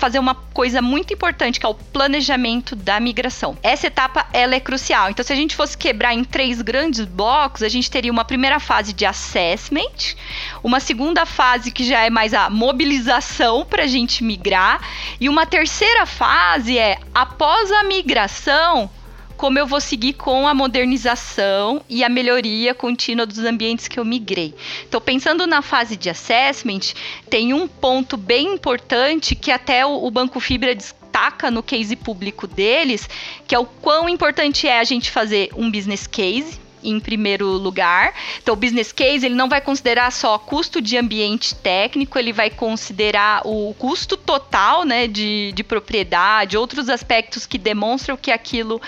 fazer 0.00 0.18
uma 0.18 0.34
coisa 0.34 0.80
muito 0.80 1.12
importante, 1.12 1.60
que 1.60 1.66
é 1.66 1.68
o 1.68 1.74
planejamento 1.74 2.74
da 2.74 2.98
migração. 2.98 3.56
Essa 3.62 3.86
etapa 3.86 4.26
ela 4.32 4.54
é 4.54 4.60
crucial. 4.60 5.10
Então, 5.10 5.24
se 5.24 5.32
a 5.32 5.36
gente 5.36 5.54
fosse 5.54 5.76
quebrar 5.76 6.14
em 6.14 6.24
três 6.24 6.62
grandes 6.62 7.04
blocos, 7.04 7.62
a 7.62 7.68
gente 7.68 7.90
teria 7.90 8.10
uma 8.10 8.24
primeira 8.24 8.58
fase 8.58 8.94
de 8.94 9.04
assessment, 9.04 10.16
uma 10.64 10.80
segunda 10.80 11.26
fase 11.26 11.70
que 11.70 11.84
já 11.84 12.00
é 12.04 12.10
mais 12.10 12.32
a 12.32 12.48
mobilização 12.48 13.64
para 13.64 13.84
a 13.84 13.86
gente 13.86 14.24
migrar, 14.24 14.80
e 15.20 15.28
uma 15.28 15.44
terceira 15.44 16.06
fase 16.06 16.78
é 16.78 16.98
após 17.14 17.70
a 17.70 17.84
migração 17.84 18.90
como 19.40 19.58
eu 19.58 19.66
vou 19.66 19.80
seguir 19.80 20.12
com 20.12 20.46
a 20.46 20.52
modernização 20.52 21.82
e 21.88 22.04
a 22.04 22.10
melhoria 22.10 22.74
contínua 22.74 23.24
dos 23.24 23.38
ambientes 23.38 23.88
que 23.88 23.98
eu 23.98 24.04
migrei. 24.04 24.54
Então, 24.86 25.00
pensando 25.00 25.46
na 25.46 25.62
fase 25.62 25.96
de 25.96 26.10
assessment, 26.10 26.92
tem 27.30 27.54
um 27.54 27.66
ponto 27.66 28.18
bem 28.18 28.52
importante 28.52 29.34
que 29.34 29.50
até 29.50 29.86
o, 29.86 30.04
o 30.04 30.10
Banco 30.10 30.40
Fibra 30.40 30.74
destaca 30.74 31.50
no 31.50 31.62
case 31.62 31.96
público 31.96 32.46
deles, 32.46 33.08
que 33.48 33.54
é 33.54 33.58
o 33.58 33.64
quão 33.64 34.10
importante 34.10 34.68
é 34.68 34.78
a 34.78 34.84
gente 34.84 35.10
fazer 35.10 35.48
um 35.56 35.70
business 35.70 36.06
case, 36.06 36.60
em 36.82 36.98
primeiro 36.98 37.46
lugar. 37.46 38.14
Então, 38.42 38.54
o 38.54 38.56
business 38.56 38.92
case 38.92 39.26
ele 39.26 39.34
não 39.34 39.48
vai 39.48 39.60
considerar 39.60 40.10
só 40.10 40.38
custo 40.38 40.80
de 40.80 40.96
ambiente 40.96 41.54
técnico, 41.54 42.18
ele 42.18 42.32
vai 42.32 42.50
considerar 42.50 43.42
o 43.44 43.74
custo 43.78 44.16
total 44.16 44.84
né, 44.84 45.06
de, 45.06 45.52
de 45.52 45.62
propriedade, 45.62 46.56
outros 46.56 46.88
aspectos 46.88 47.46
que 47.46 47.58
demonstram 47.58 48.16
que 48.16 48.30
aquilo 48.30 48.80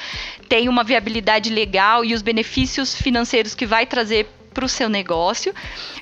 tem 0.49 0.69
uma 0.69 0.85
viabilidade 0.85 1.51
legal 1.51 2.05
e 2.05 2.15
os 2.15 2.23
benefícios 2.23 2.95
financeiros 2.95 3.55
que 3.55 3.67
vai 3.67 3.87
trazer 3.87 4.29
para 4.53 4.65
o 4.65 4.69
seu 4.69 4.89
negócio. 4.89 5.55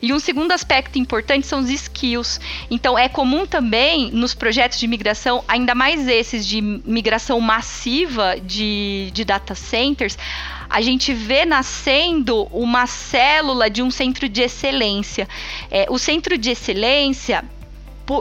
E 0.02 0.12
um 0.12 0.18
segundo 0.18 0.52
aspecto 0.52 0.98
importante 0.98 1.46
são 1.46 1.60
os 1.60 1.70
skills. 1.70 2.40
Então, 2.70 2.98
é 2.98 3.08
comum 3.08 3.46
também 3.46 4.10
nos 4.10 4.34
projetos 4.34 4.78
de 4.78 4.86
migração, 4.86 5.44
ainda 5.46 5.74
mais 5.74 6.08
esses 6.08 6.46
de 6.46 6.60
migração 6.60 7.40
massiva 7.40 8.36
de, 8.42 9.10
de 9.12 9.24
data 9.24 9.54
centers, 9.54 10.18
a 10.68 10.80
gente 10.80 11.12
vê 11.12 11.44
nascendo 11.44 12.44
uma 12.52 12.86
célula 12.86 13.68
de 13.68 13.82
um 13.82 13.90
centro 13.90 14.28
de 14.28 14.42
excelência. 14.42 15.28
É, 15.70 15.86
o 15.88 15.98
centro 15.98 16.38
de 16.38 16.50
excelência 16.50 17.44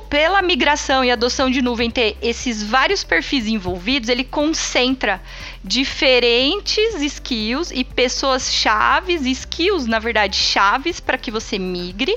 pela 0.09 0.41
migração 0.41 1.03
e 1.03 1.11
adoção 1.11 1.49
de 1.49 1.61
nuvem 1.61 1.89
ter 1.89 2.17
esses 2.21 2.63
vários 2.63 3.03
perfis 3.03 3.47
envolvidos, 3.47 4.09
ele 4.09 4.23
concentra 4.23 5.21
diferentes 5.63 7.01
skills 7.01 7.71
e 7.71 7.83
pessoas 7.83 8.53
chaves, 8.53 9.25
skills, 9.25 9.87
na 9.87 9.99
verdade, 9.99 10.35
chaves 10.35 10.99
para 10.99 11.17
que 11.17 11.31
você 11.31 11.57
migre 11.57 12.15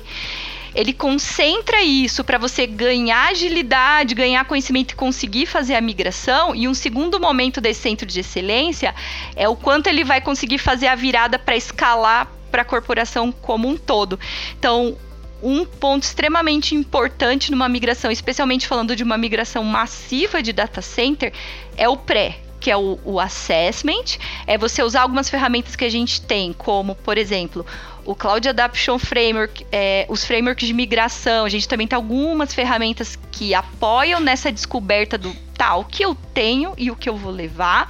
ele 0.74 0.92
concentra 0.92 1.82
isso 1.82 2.24
para 2.24 2.38
você 2.38 2.66
ganhar 2.66 3.28
agilidade, 3.28 4.14
ganhar 4.14 4.44
conhecimento 4.46 4.92
e 4.92 4.96
conseguir 4.96 5.46
fazer 5.46 5.74
a 5.74 5.80
migração. 5.80 6.54
E 6.54 6.66
um 6.66 6.74
segundo 6.74 7.20
momento 7.20 7.60
desse 7.60 7.82
centro 7.82 8.06
de 8.06 8.20
excelência 8.20 8.94
é 9.36 9.46
o 9.48 9.54
quanto 9.54 9.88
ele 9.88 10.02
vai 10.02 10.20
conseguir 10.20 10.58
fazer 10.58 10.86
a 10.86 10.94
virada 10.94 11.38
para 11.38 11.56
escalar 11.56 12.26
para 12.50 12.62
a 12.62 12.64
corporação 12.64 13.30
como 13.30 13.68
um 13.68 13.76
todo. 13.76 14.18
Então, 14.58 14.96
um 15.42 15.64
ponto 15.64 16.04
extremamente 16.04 16.74
importante 16.74 17.50
numa 17.50 17.68
migração, 17.68 18.10
especialmente 18.10 18.66
falando 18.66 18.94
de 18.94 19.02
uma 19.02 19.18
migração 19.18 19.64
massiva 19.64 20.42
de 20.42 20.52
data 20.52 20.80
center, 20.80 21.32
é 21.76 21.88
o 21.88 21.96
pré 21.96 22.38
que 22.62 22.70
é 22.70 22.76
o, 22.76 22.96
o 23.04 23.18
assessment, 23.18 24.18
é 24.46 24.56
você 24.56 24.84
usar 24.84 25.02
algumas 25.02 25.28
ferramentas 25.28 25.74
que 25.74 25.84
a 25.84 25.90
gente 25.90 26.22
tem, 26.22 26.52
como, 26.52 26.94
por 26.94 27.18
exemplo, 27.18 27.66
o 28.04 28.14
Cloud 28.14 28.48
Adaption 28.48 29.00
Framework, 29.00 29.66
é, 29.72 30.06
os 30.08 30.24
frameworks 30.24 30.68
de 30.68 30.72
migração, 30.72 31.44
a 31.44 31.48
gente 31.48 31.66
também 31.66 31.88
tem 31.88 31.96
algumas 31.96 32.54
ferramentas 32.54 33.18
que 33.32 33.52
apoiam 33.52 34.20
nessa 34.20 34.52
descoberta 34.52 35.18
do 35.18 35.34
tá, 35.58 35.74
o 35.74 35.84
que 35.84 36.04
eu 36.04 36.14
tenho 36.32 36.72
e 36.78 36.88
o 36.88 36.96
que 36.96 37.08
eu 37.08 37.16
vou 37.16 37.32
levar. 37.32 37.88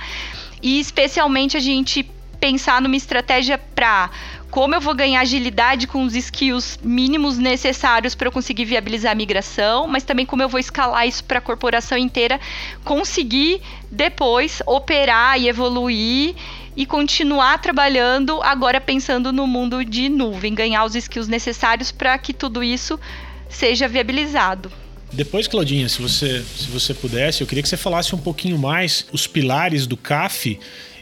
E 0.62 0.80
especialmente 0.80 1.54
a 1.56 1.60
gente 1.60 2.08
pensar 2.40 2.80
numa 2.80 2.96
estratégia 2.96 3.56
para 3.56 4.10
como 4.52 4.74
eu 4.74 4.82
vou 4.82 4.94
ganhar 4.94 5.22
agilidade 5.22 5.86
com 5.86 6.04
os 6.04 6.14
skills 6.14 6.78
mínimos 6.84 7.38
necessários 7.38 8.14
para 8.14 8.28
eu 8.28 8.32
conseguir 8.32 8.66
viabilizar 8.66 9.12
a 9.12 9.14
migração, 9.14 9.88
mas 9.88 10.04
também 10.04 10.26
como 10.26 10.42
eu 10.42 10.48
vou 10.48 10.60
escalar 10.60 11.08
isso 11.08 11.24
para 11.24 11.38
a 11.38 11.40
corporação 11.40 11.96
inteira, 11.96 12.38
conseguir 12.84 13.62
depois 13.90 14.60
operar 14.66 15.40
e 15.40 15.48
evoluir 15.48 16.34
e 16.76 16.84
continuar 16.84 17.62
trabalhando 17.62 18.42
agora 18.42 18.78
pensando 18.78 19.32
no 19.32 19.46
mundo 19.46 19.82
de 19.86 20.10
nuvem, 20.10 20.54
ganhar 20.54 20.84
os 20.84 20.94
skills 20.94 21.28
necessários 21.28 21.90
para 21.90 22.18
que 22.18 22.34
tudo 22.34 22.62
isso 22.62 23.00
seja 23.48 23.88
viabilizado. 23.88 24.70
Depois, 25.10 25.48
Claudinha, 25.48 25.88
se 25.88 26.00
você, 26.00 26.42
se 26.42 26.68
você 26.68 26.92
pudesse, 26.92 27.40
eu 27.40 27.46
queria 27.46 27.62
que 27.62 27.68
você 27.70 27.78
falasse 27.78 28.14
um 28.14 28.18
pouquinho 28.18 28.58
mais 28.58 29.06
os 29.12 29.26
pilares 29.26 29.86
do 29.86 29.96
CAF. 29.96 30.58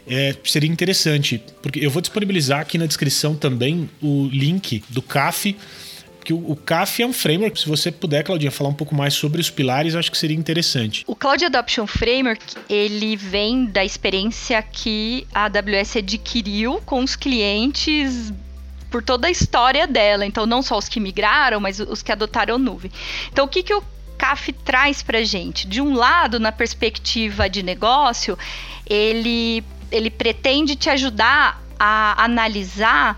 É, 0.07 0.35
seria 0.43 0.69
interessante, 0.69 1.41
porque 1.61 1.79
eu 1.79 1.89
vou 1.89 2.01
disponibilizar 2.01 2.59
aqui 2.59 2.77
na 2.77 2.85
descrição 2.85 3.35
também 3.35 3.89
o 4.01 4.27
link 4.31 4.83
do 4.89 5.01
CAF 5.01 5.55
que 6.23 6.33
o, 6.33 6.55
CAF 6.55 7.01
é 7.01 7.05
um 7.05 7.13
framework. 7.13 7.59
Se 7.59 7.67
você 7.67 7.91
puder, 7.91 8.23
Claudinha, 8.23 8.51
falar 8.51 8.69
um 8.69 8.73
pouco 8.73 8.93
mais 8.93 9.13
sobre 9.13 9.41
os 9.41 9.49
pilares, 9.49 9.95
acho 9.95 10.11
que 10.11 10.17
seria 10.17 10.37
interessante. 10.37 11.03
O 11.07 11.15
Cloud 11.15 11.43
Adoption 11.43 11.87
Framework, 11.87 12.43
ele 12.69 13.15
vem 13.15 13.65
da 13.65 13.83
experiência 13.83 14.61
que 14.61 15.27
a 15.33 15.45
AWS 15.45 15.97
adquiriu 15.97 16.81
com 16.85 17.03
os 17.03 17.15
clientes 17.15 18.31
por 18.89 19.01
toda 19.01 19.27
a 19.27 19.31
história 19.31 19.87
dela. 19.87 20.25
Então, 20.25 20.45
não 20.45 20.61
só 20.61 20.77
os 20.77 20.87
que 20.87 20.99
migraram, 20.99 21.59
mas 21.59 21.79
os 21.79 22.03
que 22.03 22.11
adotaram 22.11 22.59
nuvem. 22.59 22.91
Então, 23.31 23.45
o 23.45 23.47
que, 23.47 23.63
que 23.63 23.73
o 23.73 23.83
CAF 24.17 24.53
traz 24.53 25.01
para 25.01 25.23
gente? 25.23 25.67
De 25.67 25.81
um 25.81 25.93
lado, 25.95 26.39
na 26.39 26.51
perspectiva 26.51 27.49
de 27.49 27.63
negócio, 27.63 28.37
ele, 28.87 29.63
ele 29.91 30.09
pretende 30.09 30.75
te 30.75 30.89
ajudar 30.89 31.61
a 31.79 32.23
analisar 32.23 33.17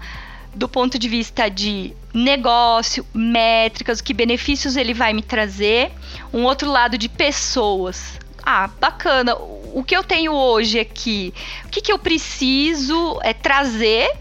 do 0.55 0.67
ponto 0.67 0.99
de 0.99 1.07
vista 1.07 1.49
de 1.49 1.93
negócio, 2.13 3.05
métricas, 3.13 4.01
que 4.01 4.13
benefícios 4.13 4.75
ele 4.75 4.93
vai 4.93 5.13
me 5.13 5.21
trazer. 5.21 5.91
Um 6.31 6.43
outro 6.43 6.69
lado 6.69 6.97
de 6.97 7.09
pessoas. 7.09 8.19
Ah, 8.43 8.69
bacana. 8.79 9.35
O 9.35 9.83
que 9.83 9.95
eu 9.95 10.03
tenho 10.03 10.33
hoje 10.33 10.79
aqui, 10.79 11.33
o 11.65 11.69
que, 11.69 11.81
que 11.81 11.91
eu 11.91 11.97
preciso 11.97 13.19
é 13.23 13.33
trazer 13.33 14.11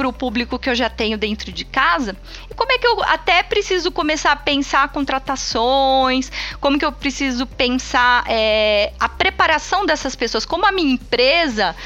para 0.00 0.08
o 0.08 0.12
público 0.14 0.58
que 0.58 0.70
eu 0.70 0.74
já 0.74 0.88
tenho 0.88 1.18
dentro 1.18 1.52
de 1.52 1.62
casa? 1.62 2.16
E 2.50 2.54
como 2.54 2.72
é 2.72 2.78
que 2.78 2.86
eu 2.86 3.02
até 3.02 3.42
preciso 3.42 3.92
começar 3.92 4.32
a 4.32 4.36
pensar 4.36 4.88
contratações? 4.88 6.32
Como 6.58 6.78
que 6.78 6.86
eu 6.86 6.90
preciso 6.90 7.46
pensar 7.46 8.24
é, 8.26 8.94
a 8.98 9.10
preparação 9.10 9.84
dessas 9.84 10.16
pessoas? 10.16 10.46
Como 10.46 10.64
a 10.64 10.72
minha 10.72 10.94
empresa 10.94 11.76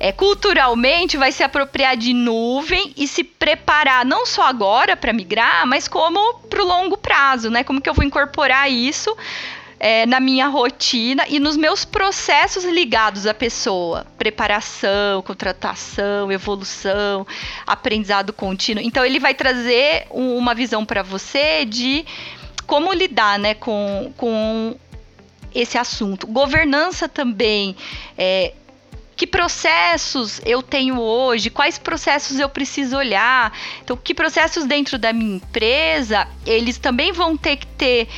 é, 0.00 0.10
culturalmente 0.10 1.16
vai 1.16 1.30
se 1.30 1.44
apropriar 1.44 1.96
de 1.96 2.12
nuvem 2.12 2.92
e 2.96 3.06
se 3.06 3.22
preparar 3.22 4.04
não 4.04 4.26
só 4.26 4.42
agora 4.48 4.96
para 4.96 5.12
migrar, 5.12 5.64
mas 5.64 5.86
como 5.86 6.40
para 6.50 6.64
o 6.64 6.66
longo 6.66 6.96
prazo, 6.96 7.50
né? 7.50 7.62
Como 7.62 7.80
que 7.80 7.88
eu 7.88 7.94
vou 7.94 8.04
incorporar 8.04 8.68
isso 8.68 9.16
é, 9.80 10.04
na 10.04 10.20
minha 10.20 10.46
rotina 10.46 11.24
e 11.26 11.40
nos 11.40 11.56
meus 11.56 11.86
processos 11.86 12.64
ligados 12.64 13.26
à 13.26 13.32
pessoa. 13.32 14.06
Preparação, 14.18 15.22
contratação, 15.22 16.30
evolução, 16.30 17.26
aprendizado 17.66 18.30
contínuo. 18.30 18.84
Então, 18.84 19.02
ele 19.02 19.18
vai 19.18 19.32
trazer 19.32 20.06
um, 20.10 20.36
uma 20.36 20.54
visão 20.54 20.84
para 20.84 21.02
você 21.02 21.64
de 21.64 22.04
como 22.66 22.92
lidar 22.92 23.38
né, 23.38 23.54
com, 23.54 24.12
com 24.18 24.76
esse 25.54 25.78
assunto. 25.78 26.26
Governança 26.26 27.08
também. 27.08 27.74
É, 28.18 28.52
que 29.16 29.26
processos 29.26 30.40
eu 30.46 30.62
tenho 30.62 30.98
hoje, 30.98 31.50
quais 31.50 31.78
processos 31.78 32.38
eu 32.38 32.48
preciso 32.48 32.96
olhar. 32.96 33.52
Então, 33.82 33.94
que 33.94 34.14
processos 34.14 34.64
dentro 34.64 34.98
da 34.98 35.12
minha 35.12 35.36
empresa, 35.36 36.26
eles 36.46 36.78
também 36.78 37.12
vão 37.12 37.36
ter 37.36 37.56
que 37.56 37.66
ter 37.66 38.08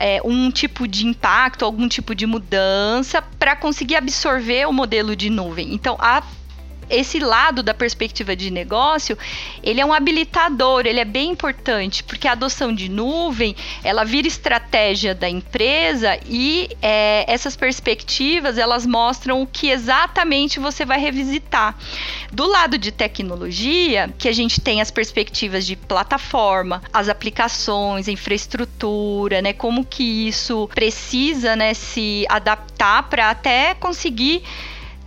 é, 0.00 0.20
um 0.24 0.50
tipo 0.50 0.88
de 0.88 1.06
impacto, 1.06 1.64
algum 1.64 1.86
tipo 1.86 2.14
de 2.14 2.26
mudança 2.26 3.20
para 3.38 3.54
conseguir 3.54 3.96
absorver 3.96 4.66
o 4.66 4.72
modelo 4.72 5.14
de 5.14 5.28
nuvem. 5.28 5.74
Então, 5.74 5.96
a 6.00 6.22
esse 6.90 7.18
lado 7.18 7.62
da 7.62 7.72
perspectiva 7.72 8.34
de 8.34 8.50
negócio, 8.50 9.16
ele 9.62 9.80
é 9.80 9.86
um 9.86 9.92
habilitador, 9.92 10.86
ele 10.86 11.00
é 11.00 11.04
bem 11.04 11.30
importante, 11.30 12.02
porque 12.02 12.26
a 12.26 12.32
adoção 12.32 12.74
de 12.74 12.88
nuvem, 12.88 13.54
ela 13.82 14.04
vira 14.04 14.26
estratégia 14.26 15.14
da 15.14 15.28
empresa 15.28 16.18
e 16.26 16.68
é, 16.82 17.24
essas 17.28 17.56
perspectivas, 17.56 18.58
elas 18.58 18.86
mostram 18.86 19.42
o 19.42 19.46
que 19.46 19.70
exatamente 19.70 20.58
você 20.58 20.84
vai 20.84 20.98
revisitar. 20.98 21.76
Do 22.32 22.46
lado 22.46 22.76
de 22.76 22.92
tecnologia, 22.92 24.12
que 24.18 24.28
a 24.28 24.32
gente 24.32 24.60
tem 24.60 24.80
as 24.80 24.90
perspectivas 24.90 25.64
de 25.66 25.76
plataforma, 25.76 26.82
as 26.92 27.08
aplicações, 27.08 28.08
infraestrutura, 28.08 29.40
né, 29.40 29.52
como 29.52 29.84
que 29.84 30.28
isso 30.28 30.68
precisa, 30.74 31.54
né, 31.54 31.74
se 31.74 32.24
adaptar 32.28 33.04
para 33.04 33.30
até 33.30 33.74
conseguir 33.74 34.42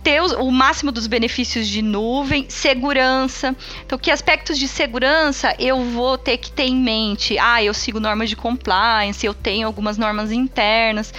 ter 0.04 0.20
o, 0.20 0.50
máximo 0.50 0.92
dos 0.92 1.06
benefícios 1.06 1.66
de 1.66 1.80
nuvem, 1.80 2.44
segurança. 2.50 3.56
Então, 3.86 3.98
que 3.98 4.10
aspectos 4.10 4.58
de 4.58 4.68
segurança 4.68 5.56
eu 5.58 5.82
vou 5.82 6.18
ter 6.18 6.36
que 6.36 6.52
ter 6.52 6.64
em 6.64 6.76
mente? 6.76 7.38
Ah, 7.38 7.62
eu 7.62 7.72
sigo 7.72 7.98
normas 7.98 8.28
de 8.28 8.36
compliance, 8.36 9.24
eu 9.24 9.32
tenho 9.32 9.66
algumas 9.66 9.96
normas 9.96 10.30
internas. 10.30 11.12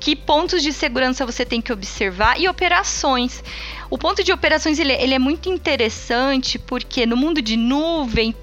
Que 0.00 0.16
pontos 0.16 0.62
de 0.62 0.72
segurança 0.72 1.26
você 1.26 1.44
tem 1.44 1.60
que 1.60 1.72
observar 1.72 2.40
e 2.40 2.48
operações. 2.48 3.44
O 3.90 3.98
ponto 3.98 4.24
de 4.24 4.32
operações 4.32 4.78
ele, 4.78 4.92
ele 4.92 5.14
é 5.14 5.18
muito 5.18 5.50
interessante 5.50 6.58
porque 6.58 7.04
no 7.04 7.18
mundo 7.18 7.42
de 7.42 7.58
nuvem 7.58 8.34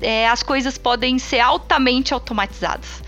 é, 0.00 0.26
as 0.26 0.42
coisas 0.42 0.78
podem 0.78 1.18
ser 1.18 1.40
altamente 1.40 2.14
automatizadas. 2.14 3.02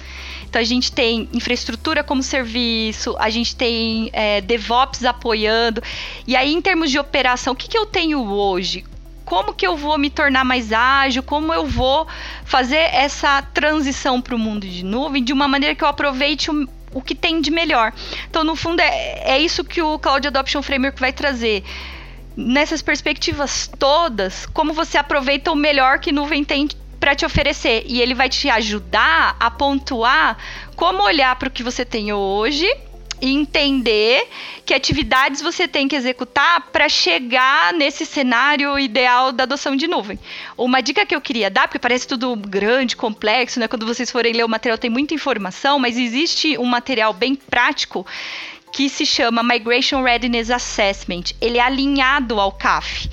Então 0.51 0.61
a 0.61 0.65
gente 0.65 0.91
tem 0.91 1.29
infraestrutura 1.33 2.03
como 2.03 2.25
serviço, 2.25 3.15
a 3.21 3.31
gente 3.31 3.55
tem 3.55 4.11
é, 4.13 4.41
DevOps 4.41 5.05
apoiando. 5.05 5.81
E 6.27 6.35
aí, 6.35 6.53
em 6.53 6.61
termos 6.61 6.91
de 6.91 6.99
operação, 6.99 7.53
o 7.53 7.57
que, 7.57 7.69
que 7.69 7.79
eu 7.79 7.87
tenho 7.87 8.21
hoje? 8.21 8.85
como 9.25 9.55
que 9.55 9.65
eu 9.65 9.77
vou 9.77 9.97
me 9.97 10.11
tornar 10.11 10.45
mais 10.45 10.73
ágil, 10.73 11.23
como 11.23 11.55
eu 11.55 11.65
vou 11.65 12.05
fazer 12.45 12.79
essa 12.93 13.41
transição 13.41 14.21
para 14.21 14.35
o 14.35 14.39
mundo 14.39 14.67
de 14.67 14.85
nuvem 14.85 15.23
de 15.23 15.33
uma 15.33 15.47
maneira 15.47 15.73
que 15.73 15.85
eu 15.85 15.89
aproveite 15.89 16.51
o, 16.51 16.69
o 16.93 17.01
que 17.01 17.15
tem 17.15 17.41
de 17.41 17.49
melhor. 17.49 17.93
Então, 18.29 18.43
no 18.43 18.57
fundo, 18.57 18.81
é, 18.81 19.35
é 19.35 19.39
isso 19.39 19.63
que 19.63 19.81
o 19.81 20.01
Cloud 20.01 20.27
Adoption 20.27 20.63
Framework 20.63 20.99
vai 21.01 21.13
trazer. 21.13 21.63
Nessas 22.37 22.83
perspectivas 22.83 23.71
todas, 23.79 24.47
como 24.47 24.73
você 24.73 24.99
aproveita 24.99 25.53
o 25.53 25.55
melhor 25.55 26.01
que 26.01 26.11
nuvem 26.11 26.43
tem 26.43 26.67
para 27.01 27.17
te 27.17 27.25
oferecer 27.25 27.83
e 27.87 28.01
ele 28.01 28.15
vai 28.15 28.29
te 28.29 28.49
ajudar 28.51 29.35
a 29.41 29.51
pontuar 29.51 30.37
como 30.77 31.03
olhar 31.03 31.35
para 31.37 31.49
o 31.49 31.51
que 31.51 31.63
você 31.63 31.85
tem 31.85 32.13
hoje 32.13 32.71
e 33.23 33.35
entender 33.35 34.27
que 34.65 34.73
atividades 34.73 35.43
você 35.43 35.69
tem 35.69 35.87
que 35.87 35.97
executar 35.97 36.69
para 36.73 36.89
chegar 36.89 37.73
nesse 37.73 38.07
cenário 38.07 38.79
ideal 38.79 39.33
da 39.33 39.45
adoção 39.45 39.77
de 39.77 39.87
nuvem. 39.87 40.19
Uma 40.57 40.81
dica 40.81 41.05
que 41.05 41.15
eu 41.15 41.21
queria 41.21 41.51
dar, 41.51 41.69
porque 41.69 41.79
parece 41.79 42.07
tudo 42.07 42.35
grande, 42.37 42.97
complexo, 42.97 43.61
né? 43.61 43.69
Quando 43.69 43.87
vocês 43.87 44.11
forem 44.11 44.33
ler 44.33 44.45
o 44.45 44.49
material 44.49 44.79
tem 44.79 44.91
muita 44.91 45.15
informação, 45.15 45.79
mas 45.79 45.99
existe 45.99 46.57
um 46.57 46.65
material 46.65 47.13
bem 47.13 47.35
prático 47.35 48.07
que 48.73 48.89
se 48.89 49.05
chama 49.05 49.43
Migration 49.43 50.03
Readiness 50.03 50.51
Assessment. 50.51 51.35
Ele 51.41 51.59
é 51.59 51.63
alinhado 51.63 52.41
ao 52.41 52.53
CAF 52.53 53.11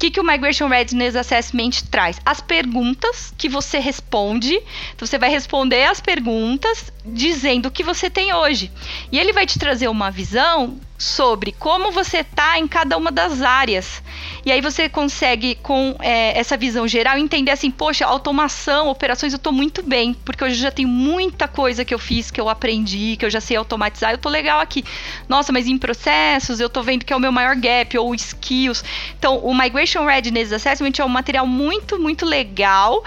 que, 0.00 0.10
que 0.10 0.18
o 0.18 0.24
Migration 0.24 0.66
Readiness 0.66 1.14
Assessment 1.14 1.82
traz? 1.90 2.18
As 2.24 2.40
perguntas 2.40 3.34
que 3.36 3.50
você 3.50 3.78
responde. 3.78 4.54
Então, 4.94 5.06
você 5.06 5.18
vai 5.18 5.28
responder 5.28 5.84
as 5.84 6.00
perguntas 6.00 6.90
dizendo 7.04 7.66
o 7.66 7.70
que 7.70 7.84
você 7.84 8.08
tem 8.08 8.32
hoje. 8.32 8.72
E 9.12 9.18
ele 9.18 9.34
vai 9.34 9.44
te 9.44 9.58
trazer 9.58 9.88
uma 9.88 10.10
visão 10.10 10.80
sobre 11.00 11.50
como 11.52 11.90
você 11.90 12.18
está 12.18 12.58
em 12.58 12.68
cada 12.68 12.94
uma 12.98 13.10
das 13.10 13.40
áreas. 13.40 14.02
E 14.44 14.52
aí 14.52 14.60
você 14.60 14.86
consegue, 14.86 15.54
com 15.54 15.96
é, 15.98 16.38
essa 16.38 16.58
visão 16.58 16.86
geral, 16.86 17.16
entender 17.16 17.50
assim, 17.50 17.70
poxa, 17.70 18.04
automação, 18.04 18.88
operações, 18.88 19.32
eu 19.32 19.38
estou 19.38 19.52
muito 19.52 19.82
bem, 19.82 20.12
porque 20.12 20.44
eu 20.44 20.50
já 20.50 20.70
tenho 20.70 20.88
muita 20.88 21.48
coisa 21.48 21.86
que 21.86 21.94
eu 21.94 21.98
fiz, 21.98 22.30
que 22.30 22.38
eu 22.38 22.50
aprendi, 22.50 23.16
que 23.16 23.24
eu 23.24 23.30
já 23.30 23.40
sei 23.40 23.56
automatizar, 23.56 24.10
eu 24.10 24.16
estou 24.16 24.30
legal 24.30 24.60
aqui. 24.60 24.84
Nossa, 25.26 25.50
mas 25.50 25.66
em 25.66 25.78
processos 25.78 26.60
eu 26.60 26.66
estou 26.66 26.82
vendo 26.82 27.02
que 27.02 27.14
é 27.14 27.16
o 27.16 27.20
meu 27.20 27.32
maior 27.32 27.56
gap, 27.56 27.96
ou 27.96 28.14
skills. 28.14 28.84
Então, 29.18 29.38
o 29.38 29.56
Migration 29.56 30.04
Readiness 30.04 30.52
Assessment 30.52 30.92
é 30.98 31.04
um 31.04 31.08
material 31.08 31.46
muito, 31.46 31.98
muito 31.98 32.26
legal 32.26 33.02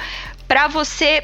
para 0.47 0.67
você 0.67 1.23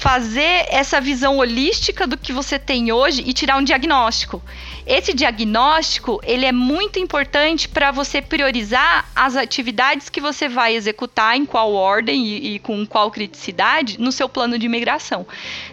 fazer 0.00 0.66
essa 0.70 0.98
visão 1.00 1.36
holística 1.36 2.06
do 2.06 2.16
que 2.16 2.32
você 2.32 2.58
tem 2.58 2.90
hoje 2.90 3.22
e 3.26 3.32
tirar 3.32 3.58
um 3.58 3.62
diagnóstico. 3.62 4.42
Esse 4.86 5.12
diagnóstico, 5.12 6.20
ele 6.24 6.46
é 6.46 6.52
muito 6.52 6.98
importante 6.98 7.68
para 7.68 7.90
você 7.90 8.22
priorizar 8.22 9.10
as 9.14 9.36
atividades 9.36 10.08
que 10.08 10.20
você 10.20 10.48
vai 10.48 10.74
executar 10.74 11.36
em 11.36 11.44
qual 11.44 11.72
ordem 11.72 12.26
e, 12.26 12.54
e, 12.54 12.58
com 12.58 12.86
qual 12.86 13.10
criticidade 13.10 14.00
no 14.00 14.10
seu 14.10 14.28
plano 14.28 14.58
de 14.58 14.68
migração. 14.68 15.26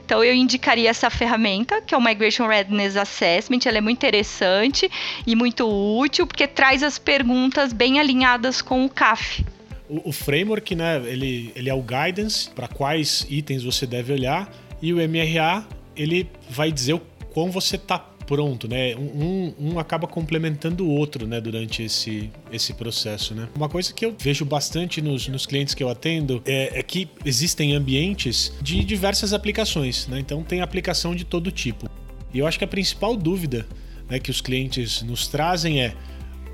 Então 0.05 0.23
eu 0.23 0.33
indicaria 0.33 0.89
essa 0.89 1.09
ferramenta, 1.09 1.81
que 1.81 1.93
é 1.93 1.97
o 1.97 2.01
Migration 2.01 2.47
Readiness 2.47 2.95
Assessment, 2.95 3.59
ela 3.65 3.77
é 3.77 3.81
muito 3.81 3.97
interessante 3.97 4.89
e 5.25 5.35
muito 5.35 5.67
útil 5.67 6.27
porque 6.27 6.47
traz 6.47 6.83
as 6.83 6.97
perguntas 6.97 7.73
bem 7.73 7.99
alinhadas 7.99 8.61
com 8.61 8.85
o 8.85 8.89
CAF. 8.89 9.45
O, 9.89 10.09
o 10.09 10.11
framework, 10.11 10.75
né, 10.75 11.01
ele, 11.05 11.51
ele 11.55 11.69
é 11.69 11.73
o 11.73 11.81
guidance 11.81 12.49
para 12.49 12.67
quais 12.67 13.25
itens 13.29 13.63
você 13.63 13.85
deve 13.85 14.11
olhar 14.11 14.51
e 14.81 14.93
o 14.93 14.97
MRA, 14.97 15.65
ele 15.95 16.29
vai 16.49 16.71
dizer 16.71 16.93
o 16.93 16.99
quão 17.33 17.49
você 17.49 17.75
está 17.75 17.97
pronto, 18.27 18.67
né? 18.67 18.95
Um, 18.95 19.53
um 19.57 19.79
acaba 19.79 20.05
complementando 20.05 20.85
o 20.85 20.89
outro, 20.89 21.25
né? 21.25 21.41
Durante 21.41 21.81
esse, 21.81 22.29
esse 22.51 22.73
processo, 22.73 23.33
né? 23.33 23.47
Uma 23.55 23.69
coisa 23.69 23.91
que 23.93 24.05
eu 24.05 24.13
vejo 24.19 24.45
bastante 24.45 25.01
nos, 25.01 25.27
nos 25.27 25.45
clientes 25.45 25.73
que 25.73 25.81
eu 25.81 25.89
atendo 25.89 26.43
é, 26.45 26.77
é 26.77 26.83
que 26.83 27.07
existem 27.25 27.73
ambientes 27.73 28.53
de 28.61 28.83
diversas 28.83 29.33
aplicações, 29.33 30.07
né? 30.07 30.19
Então 30.19 30.43
tem 30.43 30.61
aplicação 30.61 31.15
de 31.15 31.23
todo 31.23 31.51
tipo. 31.51 31.89
E 32.33 32.39
eu 32.39 32.45
acho 32.45 32.57
que 32.57 32.65
a 32.65 32.67
principal 32.67 33.15
dúvida 33.15 33.65
né, 34.09 34.19
que 34.19 34.29
os 34.29 34.41
clientes 34.41 35.01
nos 35.01 35.27
trazem 35.27 35.81
é 35.81 35.95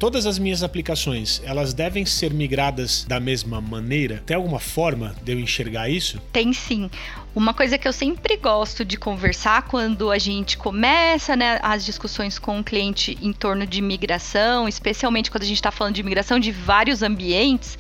todas 0.04 0.26
as 0.26 0.38
minhas 0.38 0.64
aplicações, 0.64 1.42
elas 1.46 1.74
devem 1.74 2.06
ser 2.06 2.34
migradas 2.34 3.06
da 3.08 3.22
mesma 3.22 3.62
maneira? 3.62 4.22
Tem 4.26 4.36
alguma 4.36 4.60
forma 4.60 5.16
de 5.24 5.32
eu 5.32 5.40
enxergar 5.40 5.88
isso? 5.88 6.20
Tem 6.34 6.52
sim. 6.52 6.92
Uma 7.34 7.54
coisa 7.54 7.78
que 7.78 7.88
eu 7.88 7.94
sempre 7.94 8.36
gosto 8.36 8.84
de 8.84 8.98
conversar 8.98 9.62
quando 9.62 10.12
a 10.12 10.18
gente 10.18 10.58
começa 10.58 11.38
né, 11.38 11.58
as 11.64 11.86
discussões 11.86 12.38
com 12.38 12.60
o 12.60 12.64
cliente 12.66 13.18
em 13.22 13.32
torno 13.32 13.66
de 13.66 13.82
migração, 13.82 14.68
especialmente 14.68 15.32
quando 15.32 15.44
a 15.44 15.46
gente 15.46 15.56
está 15.56 15.72
falando 15.72 15.96
de 15.96 16.04
migração 16.04 16.38
de 16.38 16.52
vários 16.52 17.02
ambientes, 17.02 17.78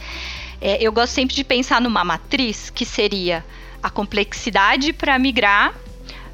é, 0.61 0.81
eu 0.81 0.93
gosto 0.93 1.11
sempre 1.11 1.35
de 1.35 1.43
pensar 1.43 1.81
numa 1.81 2.05
matriz 2.05 2.69
que 2.69 2.85
seria 2.85 3.43
a 3.83 3.89
complexidade 3.89 4.93
para 4.93 5.19
migrar 5.19 5.75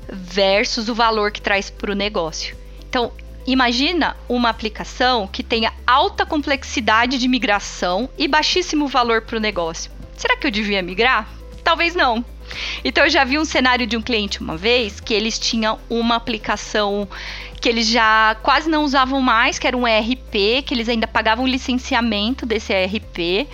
versus 0.08 0.88
o 0.88 0.94
valor 0.94 1.32
que 1.32 1.42
traz 1.42 1.72
para 1.72 1.92
o 1.92 1.96
negócio. 1.96 2.56
Então, 2.88 3.12
Imagina 3.50 4.16
uma 4.30 4.48
aplicação 4.48 5.26
que 5.26 5.42
tenha 5.42 5.74
alta 5.88 6.24
complexidade 6.24 7.18
de 7.18 7.28
migração 7.28 8.08
e 8.16 8.28
baixíssimo 8.28 8.88
valor 8.88 9.24
para 9.24 9.38
o 9.38 9.40
negócio. 9.40 9.92
Será 10.16 10.38
que 10.38 10.46
eu 10.46 10.52
devia 10.52 10.84
migrar? 10.84 11.28
Talvez 11.64 11.96
não. 11.96 12.24
Então 12.86 13.06
eu 13.06 13.10
já 13.10 13.24
vi 13.24 13.40
um 13.40 13.46
cenário 13.46 13.88
de 13.88 13.98
um 13.98 14.04
cliente 14.04 14.40
uma 14.40 14.56
vez 14.56 15.00
que 15.00 15.16
eles 15.16 15.40
tinham 15.40 15.80
uma 15.90 16.16
aplicação 16.16 17.10
que 17.60 17.68
eles 17.68 17.88
já 17.88 18.38
quase 18.44 18.70
não 18.70 18.84
usavam 18.84 19.20
mais, 19.20 19.58
que 19.58 19.66
era 19.66 19.76
um 19.76 19.88
ERP, 19.88 20.64
que 20.64 20.72
eles 20.72 20.88
ainda 20.88 21.08
pagavam 21.08 21.48
licenciamento 21.48 22.46
desse 22.46 22.72
ERP. 22.72 23.48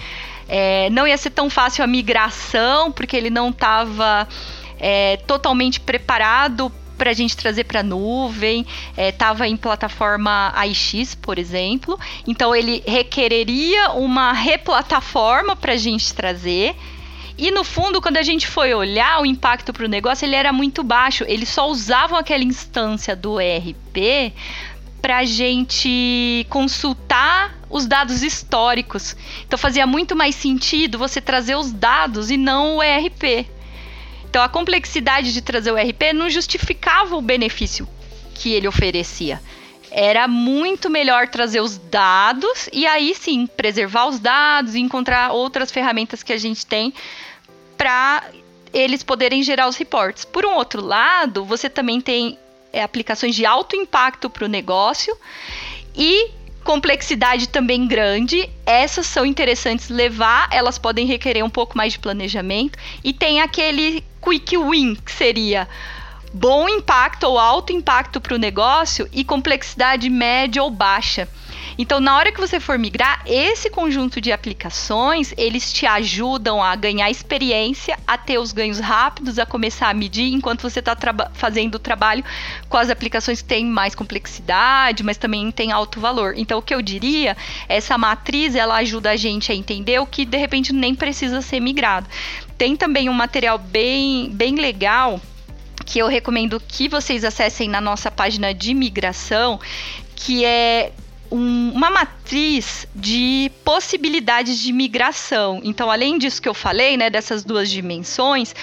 É, 0.49 0.89
não 0.89 1.07
ia 1.07 1.17
ser 1.17 1.29
tão 1.29 1.49
fácil 1.49 1.85
a 1.85 1.87
migração, 1.87 2.91
porque 2.91 3.15
ele 3.15 3.29
não 3.29 3.49
estava 3.49 4.27
é, 4.77 5.15
totalmente 5.25 5.79
preparado 5.79 6.69
para 6.97 7.11
a 7.11 7.13
gente 7.13 7.35
trazer 7.35 7.65
para 7.65 7.83
nuvem, 7.83 8.65
estava 8.97 9.45
é, 9.45 9.49
em 9.49 9.57
plataforma 9.57 10.51
AIX, 10.55 11.15
por 11.15 11.37
exemplo. 11.37 11.99
Então 12.27 12.55
ele 12.55 12.83
requereria 12.85 13.91
uma 13.91 14.33
replataforma 14.33 15.55
para 15.55 15.73
a 15.73 15.77
gente 15.77 16.13
trazer. 16.13 16.75
E 17.37 17.51
no 17.51 17.63
fundo, 17.63 18.01
quando 18.01 18.17
a 18.17 18.23
gente 18.23 18.47
foi 18.47 18.73
olhar 18.73 19.21
o 19.21 19.25
impacto 19.25 19.73
para 19.73 19.85
o 19.85 19.89
negócio, 19.89 20.25
ele 20.25 20.35
era 20.35 20.53
muito 20.53 20.83
baixo. 20.83 21.25
Eles 21.27 21.49
só 21.49 21.69
usavam 21.69 22.17
aquela 22.17 22.43
instância 22.43 23.15
do 23.15 23.39
ERP 23.41 24.33
para 25.01 25.17
a 25.17 25.25
gente 25.25 26.47
consultar 26.49 27.59
os 27.69 27.85
dados 27.85 28.23
históricos. 28.23 29.15
Então 29.45 29.59
fazia 29.59 29.85
muito 29.85 30.15
mais 30.15 30.33
sentido 30.33 30.97
você 30.97 31.19
trazer 31.19 31.55
os 31.55 31.71
dados 31.71 32.31
e 32.31 32.37
não 32.37 32.77
o 32.77 32.83
ERP. 32.83 33.45
Então 34.35 34.43
a 34.43 34.49
complexidade 34.49 35.31
de 35.31 35.41
trazer 35.41 35.71
o 35.71 35.77
RP 35.77 36.11
não 36.13 36.29
justificava 36.29 37.15
o 37.15 37.21
benefício 37.21 37.87
que 38.33 38.51
ele 38.51 38.67
oferecia. 38.67 39.41
Era 39.89 40.27
muito 40.27 40.89
melhor 40.89 41.29
trazer 41.29 41.61
os 41.61 41.77
dados 41.77 42.69
e 42.73 42.85
aí 42.85 43.15
sim 43.15 43.47
preservar 43.47 44.07
os 44.07 44.19
dados 44.19 44.75
e 44.75 44.79
encontrar 44.81 45.31
outras 45.31 45.71
ferramentas 45.71 46.21
que 46.21 46.33
a 46.33 46.37
gente 46.37 46.65
tem 46.65 46.93
para 47.77 48.25
eles 48.73 49.03
poderem 49.03 49.41
gerar 49.41 49.69
os 49.69 49.77
reports. 49.77 50.25
Por 50.25 50.45
um 50.45 50.55
outro 50.55 50.83
lado, 50.83 51.45
você 51.45 51.69
também 51.69 52.01
tem 52.01 52.37
é, 52.73 52.83
aplicações 52.83 53.35
de 53.35 53.45
alto 53.45 53.77
impacto 53.77 54.29
para 54.29 54.43
o 54.43 54.49
negócio 54.49 55.17
e 55.95 56.29
complexidade 56.61 57.47
também 57.47 57.87
grande. 57.87 58.49
Essas 58.65 59.05
são 59.05 59.25
interessantes 59.25 59.87
levar, 59.87 60.49
elas 60.51 60.77
podem 60.77 61.05
requerer 61.05 61.45
um 61.45 61.49
pouco 61.49 61.77
mais 61.77 61.93
de 61.93 61.99
planejamento. 61.99 62.77
E 63.01 63.13
tem 63.13 63.39
aquele 63.39 64.03
quick 64.25 64.57
win, 64.57 64.95
que 64.95 65.11
seria 65.11 65.67
bom 66.33 66.67
impacto 66.67 67.25
ou 67.25 67.39
alto 67.39 67.71
impacto 67.71 68.19
para 68.19 68.35
o 68.35 68.37
negócio 68.37 69.07
e 69.13 69.23
complexidade 69.23 70.09
média 70.09 70.63
ou 70.63 70.71
baixa. 70.71 71.29
Então, 71.77 71.99
na 71.99 72.15
hora 72.17 72.31
que 72.31 72.39
você 72.39 72.59
for 72.59 72.79
migrar, 72.79 73.21
esse 73.25 73.69
conjunto 73.69 74.21
de 74.21 74.31
aplicações, 74.31 75.33
eles 75.37 75.71
te 75.73 75.85
ajudam 75.85 76.63
a 76.63 76.75
ganhar 76.75 77.09
experiência, 77.09 77.97
a 78.07 78.17
ter 78.17 78.37
os 78.37 78.53
ganhos 78.53 78.79
rápidos, 78.79 79.37
a 79.37 79.45
começar 79.45 79.89
a 79.89 79.93
medir 79.93 80.33
enquanto 80.33 80.61
você 80.61 80.79
está 80.79 80.95
fazendo 81.33 81.75
o 81.75 81.79
trabalho 81.79 82.23
com 82.69 82.77
as 82.77 82.89
aplicações 82.89 83.41
que 83.41 83.47
têm 83.47 83.65
mais 83.65 83.93
complexidade, 83.93 85.03
mas 85.03 85.17
também 85.17 85.51
tem 85.51 85.71
alto 85.71 85.99
valor. 85.99 86.33
Então, 86.37 86.59
o 86.59 86.61
que 86.61 86.73
eu 86.73 86.81
diria, 86.81 87.35
essa 87.67 87.97
matriz, 87.97 88.55
ela 88.55 88.75
ajuda 88.75 89.11
a 89.11 89.15
gente 89.17 89.51
a 89.51 89.55
entender 89.55 89.99
o 89.99 90.05
que, 90.05 90.25
de 90.25 90.37
repente, 90.37 90.71
nem 90.71 90.95
precisa 90.95 91.41
ser 91.41 91.59
migrado. 91.59 92.07
Tem 92.57 92.75
também 92.75 93.09
um 93.09 93.13
material 93.13 93.57
bem, 93.57 94.29
bem 94.29 94.55
legal 94.55 95.19
que 95.85 95.99
eu 95.99 96.07
recomendo 96.07 96.59
que 96.59 96.87
vocês 96.89 97.23
acessem 97.23 97.69
na 97.69 97.79
nossa 97.79 98.09
página 98.09 98.53
de 98.53 98.73
migração, 98.73 99.59
que 100.15 100.43
é 100.43 100.91
um, 101.31 101.71
uma 101.73 101.89
matriz 101.89 102.87
de 102.95 103.51
possibilidades 103.63 104.59
de 104.59 104.71
migração. 104.71 105.61
Então, 105.63 105.91
além 105.91 106.17
disso 106.17 106.41
que 106.41 106.49
eu 106.49 106.53
falei, 106.53 106.97
né, 106.97 107.09
dessas 107.09 107.43
duas 107.43 107.69
dimensões, 107.69 108.55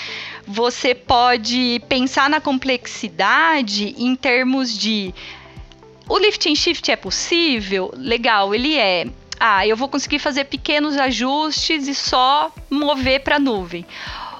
você 0.46 0.94
pode 0.94 1.80
pensar 1.88 2.28
na 2.28 2.40
complexidade 2.40 3.94
em 3.98 4.16
termos 4.16 4.76
de 4.76 5.14
o 6.08 6.18
lift 6.18 6.50
and 6.50 6.56
shift 6.56 6.90
é 6.90 6.96
possível? 6.96 7.92
Legal, 7.96 8.54
ele 8.54 8.76
é. 8.76 9.06
Ah, 9.44 9.66
eu 9.66 9.76
vou 9.76 9.88
conseguir 9.88 10.20
fazer 10.20 10.44
pequenos 10.44 10.96
ajustes 10.96 11.88
e 11.88 11.94
só 11.96 12.54
mover 12.70 13.24
para 13.24 13.36
a 13.36 13.40
nuvem 13.40 13.84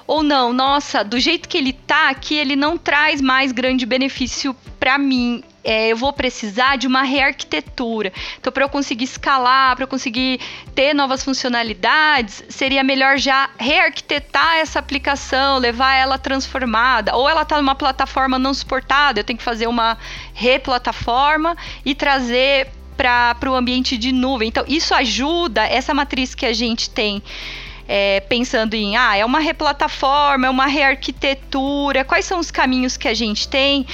ou 0.06 0.22
não, 0.22 0.52
nossa, 0.52 1.02
do 1.02 1.18
jeito 1.18 1.48
que 1.48 1.56
ele 1.56 1.72
tá 1.72 2.10
aqui, 2.10 2.34
ele 2.34 2.54
não 2.54 2.76
traz 2.76 3.20
mais 3.20 3.50
grande 3.50 3.86
benefício 3.86 4.54
para 4.78 4.98
mim 4.98 5.42
é, 5.64 5.88
eu 5.88 5.96
vou 5.96 6.12
precisar 6.12 6.76
de 6.76 6.86
uma 6.86 7.02
rearquitetura. 7.02 8.12
Então, 8.38 8.52
para 8.52 8.64
eu 8.64 8.68
conseguir 8.68 9.04
escalar, 9.04 9.76
para 9.76 9.84
eu 9.84 9.88
conseguir 9.88 10.40
ter 10.74 10.92
novas 10.92 11.22
funcionalidades, 11.22 12.44
seria 12.48 12.82
melhor 12.82 13.16
já 13.16 13.48
rearquitetar 13.58 14.56
essa 14.56 14.78
aplicação, 14.78 15.58
levar 15.58 15.94
ela 15.94 16.18
transformada. 16.18 17.14
Ou 17.14 17.28
ela 17.28 17.42
está 17.42 17.58
numa 17.58 17.74
plataforma 17.74 18.38
não 18.38 18.52
suportada, 18.52 19.20
eu 19.20 19.24
tenho 19.24 19.38
que 19.38 19.44
fazer 19.44 19.68
uma 19.68 19.96
replataforma 20.34 21.56
e 21.84 21.94
trazer 21.94 22.68
para 22.96 23.50
o 23.50 23.54
ambiente 23.54 23.96
de 23.96 24.12
nuvem. 24.12 24.48
Então, 24.48 24.64
isso 24.66 24.94
ajuda 24.94 25.64
essa 25.64 25.92
matriz 25.92 26.34
que 26.34 26.46
a 26.46 26.52
gente 26.52 26.90
tem. 26.90 27.22
É, 27.88 28.20
pensando 28.20 28.74
em, 28.74 28.96
ah, 28.96 29.16
é 29.16 29.24
uma 29.24 29.40
replataforma, 29.40 30.46
é 30.46 30.50
uma 30.50 30.66
rearquitetura, 30.66 32.04
quais 32.04 32.24
são 32.24 32.38
os 32.38 32.50
caminhos 32.50 32.96
que 32.96 33.08
a 33.08 33.12
gente 33.12 33.48
tem? 33.48 33.84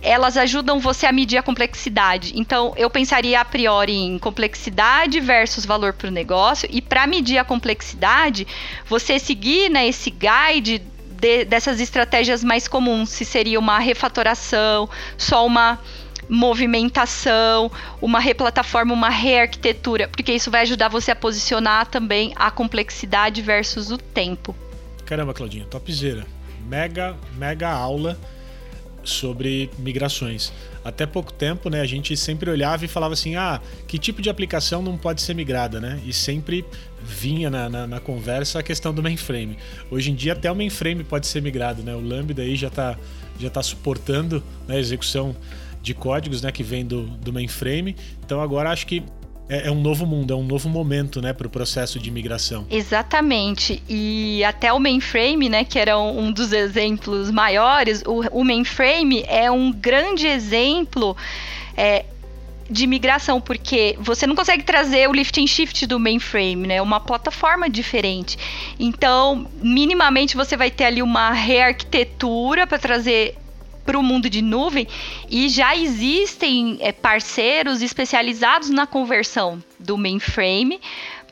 elas 0.00 0.36
ajudam 0.36 0.78
você 0.78 1.06
a 1.06 1.12
medir 1.12 1.38
a 1.38 1.42
complexidade. 1.42 2.32
Então, 2.36 2.72
eu 2.76 2.88
pensaria 2.88 3.40
a 3.40 3.44
priori 3.44 3.94
em 3.94 4.18
complexidade 4.18 5.18
versus 5.20 5.66
valor 5.66 5.92
para 5.92 6.08
o 6.08 6.10
negócio. 6.10 6.68
E 6.70 6.80
para 6.80 7.06
medir 7.06 7.38
a 7.38 7.44
complexidade, 7.44 8.46
você 8.86 9.18
seguir 9.18 9.68
né, 9.68 9.88
esse 9.88 10.10
guide 10.10 10.82
de, 11.20 11.44
dessas 11.44 11.80
estratégias 11.80 12.44
mais 12.44 12.68
comuns, 12.68 13.10
se 13.10 13.24
seria 13.24 13.58
uma 13.58 13.78
refatoração, 13.78 14.88
só 15.16 15.44
uma 15.44 15.78
movimentação, 16.28 17.70
uma 18.00 18.20
replataforma, 18.20 18.92
uma 18.92 19.08
rearquitetura, 19.08 20.08
porque 20.08 20.32
isso 20.32 20.50
vai 20.50 20.62
ajudar 20.62 20.88
você 20.88 21.10
a 21.10 21.16
posicionar 21.16 21.86
também 21.86 22.32
a 22.36 22.50
complexidade 22.50 23.40
versus 23.40 23.90
o 23.90 23.98
tempo. 23.98 24.54
Caramba, 25.04 25.32
Claudinha, 25.32 25.64
topzera. 25.64 26.26
Mega, 26.68 27.16
mega 27.36 27.70
aula 27.70 28.18
sobre 29.02 29.70
migrações. 29.78 30.52
Até 30.84 31.06
pouco 31.06 31.32
tempo, 31.32 31.68
né, 31.70 31.80
a 31.80 31.86
gente 31.86 32.16
sempre 32.16 32.50
olhava 32.50 32.84
e 32.84 32.88
falava 32.88 33.14
assim: 33.14 33.36
ah, 33.36 33.60
que 33.86 33.98
tipo 33.98 34.22
de 34.22 34.30
aplicação 34.30 34.82
não 34.82 34.96
pode 34.96 35.22
ser 35.22 35.34
migrada, 35.34 35.80
né? 35.80 36.00
E 36.04 36.12
sempre 36.12 36.64
vinha 37.02 37.50
na, 37.50 37.68
na, 37.68 37.86
na 37.86 38.00
conversa 38.00 38.58
a 38.58 38.62
questão 38.62 38.92
do 38.92 39.02
mainframe. 39.02 39.58
Hoje 39.90 40.10
em 40.10 40.14
dia, 40.14 40.32
até 40.34 40.50
o 40.50 40.54
mainframe 40.54 41.04
pode 41.04 41.26
ser 41.26 41.42
migrado, 41.42 41.82
né? 41.82 41.94
O 41.94 42.00
Lambda 42.00 42.42
aí 42.42 42.54
já 42.54 42.68
está 42.68 42.96
já 43.38 43.48
tá 43.48 43.62
suportando 43.62 44.42
né, 44.66 44.76
a 44.76 44.78
execução 44.78 45.36
de 45.82 45.94
códigos 45.94 46.42
né, 46.42 46.52
que 46.52 46.62
vem 46.62 46.84
do, 46.84 47.02
do 47.02 47.32
mainframe. 47.32 47.96
Então 48.24 48.40
agora 48.40 48.70
acho 48.70 48.86
que 48.86 49.02
é, 49.48 49.68
é, 49.68 49.70
um 49.70 49.80
novo 49.80 50.06
mundo, 50.06 50.32
é 50.32 50.36
um 50.36 50.44
novo 50.44 50.68
momento, 50.68 51.22
né, 51.22 51.32
para 51.32 51.46
o 51.46 51.50
processo 51.50 51.98
de 51.98 52.10
migração. 52.10 52.66
Exatamente. 52.70 53.82
E 53.88 54.44
até 54.44 54.72
o 54.72 54.78
mainframe, 54.78 55.48
né, 55.48 55.64
que 55.64 55.78
era 55.78 55.98
um 55.98 56.30
dos 56.30 56.52
exemplos 56.52 57.30
maiores, 57.30 58.02
o, 58.06 58.40
o 58.40 58.44
mainframe 58.44 59.24
é 59.26 59.50
um 59.50 59.72
grande 59.72 60.26
exemplo. 60.26 61.16
É, 61.76 62.04
de 62.70 62.86
migração, 62.86 63.40
porque 63.40 63.96
você 63.98 64.26
não 64.26 64.34
consegue 64.34 64.62
trazer 64.62 65.08
o 65.08 65.12
lift 65.12 65.40
and 65.40 65.46
shift 65.46 65.86
do 65.86 65.98
mainframe, 65.98 66.66
né? 66.66 66.82
Uma 66.82 67.00
plataforma 67.00 67.66
diferente. 67.66 68.36
Então, 68.78 69.46
minimamente 69.62 70.36
você 70.36 70.54
vai 70.54 70.70
ter 70.70 70.84
ali 70.84 71.00
uma 71.00 71.32
rearquitetura 71.32 72.66
para 72.66 72.78
trazer 72.78 73.36
para 73.88 73.98
o 73.98 74.02
mundo 74.02 74.28
de 74.28 74.42
nuvem 74.42 74.86
e 75.30 75.48
já 75.48 75.74
existem 75.74 76.76
é, 76.82 76.92
parceiros 76.92 77.80
especializados 77.80 78.68
na 78.68 78.86
conversão 78.86 79.64
do 79.78 79.96
mainframe 79.96 80.78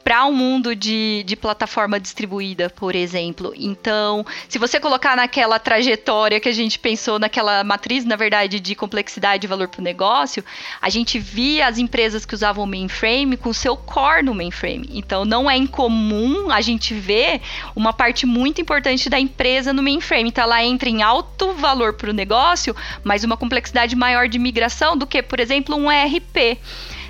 para 0.06 0.24
um 0.24 0.32
mundo 0.32 0.76
de, 0.76 1.24
de 1.26 1.34
plataforma 1.34 1.98
distribuída, 1.98 2.70
por 2.70 2.94
exemplo. 2.94 3.52
Então, 3.56 4.24
se 4.48 4.56
você 4.56 4.78
colocar 4.78 5.16
naquela 5.16 5.58
trajetória 5.58 6.38
que 6.38 6.48
a 6.48 6.52
gente 6.52 6.78
pensou, 6.78 7.18
naquela 7.18 7.64
matriz, 7.64 8.04
na 8.04 8.14
verdade, 8.14 8.60
de 8.60 8.76
complexidade 8.76 9.44
e 9.44 9.48
valor 9.48 9.66
para 9.66 9.80
o 9.80 9.82
negócio, 9.82 10.44
a 10.80 10.88
gente 10.88 11.18
via 11.18 11.66
as 11.66 11.76
empresas 11.76 12.24
que 12.24 12.34
usavam 12.34 12.62
o 12.62 12.68
mainframe 12.68 13.36
com 13.36 13.52
seu 13.52 13.76
core 13.76 14.22
no 14.22 14.32
mainframe. 14.32 14.88
Então, 14.92 15.24
não 15.24 15.50
é 15.50 15.56
incomum 15.56 16.52
a 16.52 16.60
gente 16.60 16.94
ver 16.94 17.40
uma 17.74 17.92
parte 17.92 18.26
muito 18.26 18.60
importante 18.60 19.10
da 19.10 19.18
empresa 19.18 19.72
no 19.72 19.82
mainframe. 19.82 20.28
Então, 20.28 20.44
ela 20.44 20.62
entra 20.62 20.88
em 20.88 21.02
alto 21.02 21.52
valor 21.54 21.94
para 21.94 22.10
o 22.10 22.12
negócio, 22.12 22.76
mas 23.02 23.24
uma 23.24 23.36
complexidade 23.36 23.96
maior 23.96 24.28
de 24.28 24.38
migração 24.38 24.96
do 24.96 25.04
que, 25.04 25.20
por 25.20 25.40
exemplo, 25.40 25.74
um 25.74 25.90
ERP. 25.90 26.60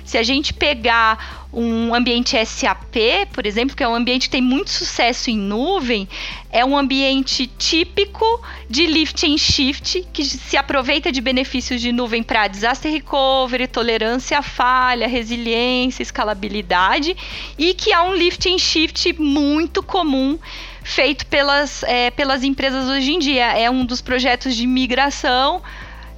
Se 0.03 0.17
a 0.17 0.23
gente 0.23 0.53
pegar 0.53 1.36
um 1.51 1.95
ambiente 1.95 2.37
SAP, 2.45 2.95
por 3.31 3.45
exemplo, 3.45 3.75
que 3.75 3.83
é 3.83 3.87
um 3.87 3.95
ambiente 3.95 4.23
que 4.23 4.29
tem 4.29 4.41
muito 4.41 4.69
sucesso 4.69 5.29
em 5.29 5.37
nuvem, 5.37 6.07
é 6.51 6.63
um 6.63 6.77
ambiente 6.77 7.47
típico 7.47 8.25
de 8.69 8.85
lift 8.85 9.25
and 9.25 9.37
shift, 9.37 10.05
que 10.11 10.25
se 10.25 10.57
aproveita 10.57 11.11
de 11.11 11.21
benefícios 11.21 11.79
de 11.79 11.91
nuvem 11.91 12.21
para 12.21 12.47
disaster 12.47 12.91
recovery, 12.91 13.67
tolerância 13.67 14.39
à 14.39 14.41
falha, 14.41 15.07
resiliência, 15.07 16.03
escalabilidade, 16.03 17.15
e 17.57 17.73
que 17.73 17.93
é 17.93 18.01
um 18.01 18.13
lift 18.13 18.47
and 18.47 18.57
shift 18.57 19.13
muito 19.19 19.81
comum 19.81 20.37
feito 20.83 21.25
pelas, 21.25 21.83
é, 21.83 22.11
pelas 22.11 22.43
empresas 22.43 22.89
hoje 22.89 23.13
em 23.13 23.19
dia. 23.19 23.57
É 23.57 23.69
um 23.69 23.85
dos 23.85 24.01
projetos 24.01 24.55
de 24.55 24.65
migração 24.67 25.61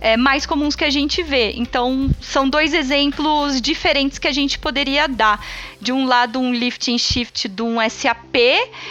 é, 0.02 0.16
mais 0.16 0.46
comuns 0.46 0.76
que 0.76 0.84
a 0.84 0.90
gente 0.90 1.22
vê. 1.22 1.54
Então, 1.56 2.10
são 2.22 2.48
dois 2.48 2.74
exemplos 2.74 3.62
diferentes 3.62 4.18
que 4.18 4.28
a 4.28 4.32
gente 4.32 4.58
poderia 4.58 5.08
dar. 5.08 5.44
De 5.82 5.92
um 5.94 6.06
lado, 6.06 6.40
um 6.40 6.54
lift 6.54 6.94
and 6.94 6.98
shift 6.98 7.48
de 7.48 7.62
um 7.62 7.78
SAP, 7.90 8.36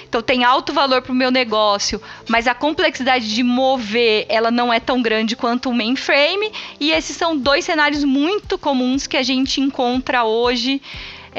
então 0.09 0.23
tem 0.23 0.43
alto 0.43 0.73
valor 0.73 1.03
para 1.03 1.13
o 1.13 1.15
meu 1.15 1.31
negócio, 1.31 2.01
mas 2.27 2.47
a 2.47 2.55
complexidade 2.55 3.35
de 3.35 3.43
mover 3.43 4.25
ela 4.27 4.51
não 4.51 4.73
é 4.73 4.81
tão 4.81 5.03
grande 5.03 5.37
quanto 5.37 5.69
o 5.69 5.75
mainframe. 5.75 6.51
E 6.81 6.91
esses 6.91 7.15
são 7.15 7.37
dois 7.37 7.65
cenários 7.65 8.05
muito 8.05 8.57
comuns 8.57 9.07
que 9.07 9.17
a 9.17 9.23
gente 9.23 9.61
encontra 9.61 10.25
hoje. 10.25 10.81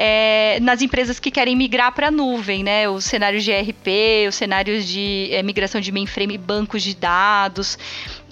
É, 0.02 0.58
nas 0.62 0.80
empresas 0.80 1.20
que 1.20 1.30
querem 1.30 1.54
migrar 1.54 1.92
para 1.92 2.08
a 2.08 2.10
nuvem, 2.10 2.62
né? 2.62 2.88
Os 2.88 3.04
cenários 3.04 3.44
de 3.44 3.50
ERP, 3.50 4.28
os 4.28 4.34
cenários 4.34 4.86
de 4.86 5.28
é, 5.30 5.42
migração 5.42 5.78
de 5.78 5.92
mainframe, 5.92 6.38
bancos 6.38 6.82
de 6.82 6.94
dados. 6.94 7.76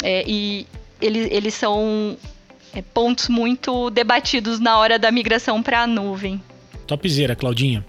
É, 0.03 0.24
e, 0.27 0.66
eles, 1.01 1.29
eles 1.31 1.55
são 1.55 2.17
é, 2.75 2.83
pontos 2.83 3.29
muito 3.29 3.91
debatidos 3.91 4.61
na 4.61 4.79
hora 4.79 4.99
da 4.99 5.11
migração 5.11 5.63
para 5.63 5.83
a 5.83 5.87
nuvem. 5.87 6.41
Topzera, 6.87 7.37
Claudinha. 7.37 7.85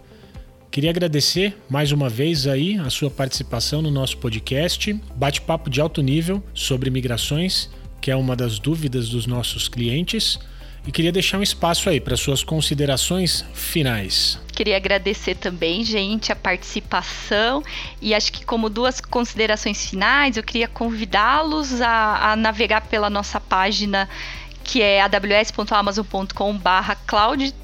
Queria 0.72 0.92
agradecer 0.92 1.58
mais 1.68 1.92
uma 1.92 2.10
vez 2.10 2.46
aí 2.46 2.78
a 2.78 2.90
sua 2.92 3.10
participação 3.10 3.82
no 3.82 3.90
nosso 3.90 4.18
podcast, 4.18 4.94
bate-papo 5.16 5.68
de 5.70 5.82
alto 5.82 6.02
nível 6.02 6.44
sobre 6.54 6.92
migrações, 6.92 7.70
que 8.00 8.12
é 8.12 8.16
uma 8.16 8.36
das 8.36 8.60
dúvidas 8.60 9.10
dos 9.10 9.26
nossos 9.26 9.68
clientes. 9.68 10.38
E 10.86 10.92
queria 10.92 11.12
deixar 11.12 11.40
um 11.40 11.44
espaço 11.44 11.90
aí 11.90 12.00
para 12.00 12.16
suas 12.16 12.44
considerações 12.44 13.44
finais. 13.54 14.40
Queria 14.60 14.76
agradecer 14.76 15.36
também, 15.36 15.86
gente, 15.86 16.34
a 16.34 16.36
participação 16.36 17.64
e 18.02 18.14
acho 18.14 18.30
que 18.30 18.46
como 18.46 18.70
duas 18.70 19.00
considerações 19.00 19.90
finais, 19.90 20.36
eu 20.36 20.44
queria 20.44 20.68
convidá-los 20.68 21.82
a, 21.82 22.34
a 22.34 22.36
navegar 22.36 22.82
pela 22.82 23.10
nossa 23.10 23.40
página 23.40 24.10
que 24.62 24.82
é 24.82 25.00
aws.amazon.com 25.02 26.58
barra 26.58 26.94
cloud 27.08 27.56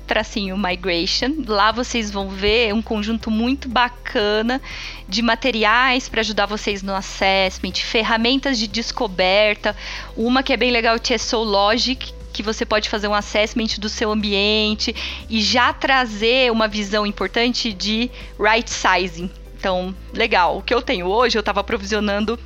migration. 0.58 1.44
Lá 1.46 1.74
vocês 1.74 2.10
vão 2.10 2.30
ver 2.30 2.74
um 2.74 2.82
conjunto 2.82 3.30
muito 3.30 3.68
bacana 3.68 4.62
de 5.06 5.22
materiais 5.22 6.08
para 6.08 6.22
ajudar 6.22 6.46
vocês 6.46 6.82
no 6.82 6.96
assessment, 6.96 7.74
ferramentas 7.74 8.58
de 8.58 8.68
descoberta. 8.68 9.76
Uma 10.16 10.42
que 10.42 10.54
é 10.54 10.58
bem 10.58 10.72
legal, 10.72 10.96
o 10.96 11.00
TSO 11.00 11.44
Logic, 11.44 12.14
que 12.36 12.44
você 12.44 12.66
pode 12.66 12.90
fazer 12.90 13.08
um 13.08 13.14
assessment 13.14 13.80
do 13.80 13.88
seu 13.88 14.12
ambiente 14.12 14.94
e 15.30 15.42
já 15.42 15.72
trazer 15.72 16.52
uma 16.52 16.68
visão 16.68 17.06
importante 17.06 17.72
de 17.72 18.12
right 18.38 18.70
sizing. 18.70 19.32
Então, 19.58 19.96
legal. 20.14 20.58
O 20.58 20.62
que 20.62 20.74
eu 20.74 20.82
tenho 20.82 21.08
hoje, 21.08 21.38
eu 21.38 21.40
estava 21.40 21.64
provisionando 21.64 22.38